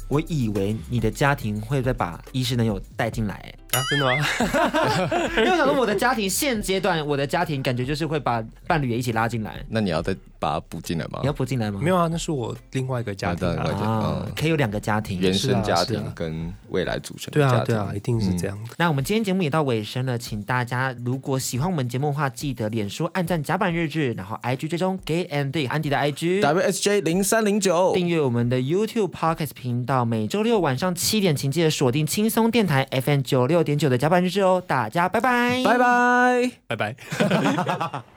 [0.08, 3.54] 我以为你的家庭会再把医师能有带进来。
[3.72, 4.12] 啊，真的吗？
[5.36, 9.62] 因为我想说，我的家庭现阶段，我的家庭感觉就是会把伴侣也一起拉进来。
[9.68, 11.18] 那你要再把它补进来吗？
[11.22, 11.78] 你要补进来吗？
[11.82, 17.64] 没有啊，那是我另外一个家庭啊，啊可以有两个家庭，原生家庭跟未来组成的家庭。
[17.66, 18.70] 对啊，对啊，一定是这样的。
[18.70, 35.62] 嗯、那我们今天节目也到尾声了，请大家如果喜欢我们节目的话，记得脸书按赞甲板日志，然后 IG 追踪 Gay and Dick 安迪的 IG WSJ 零三零九，订阅我们的 YouTube Podcast 频道，每周六晚上七点，请记得锁定轻松电台 FM 九六点九的加班日志哦大家拜拜。
[35.62, 36.50] 拜拜。
[36.68, 36.96] 拜拜。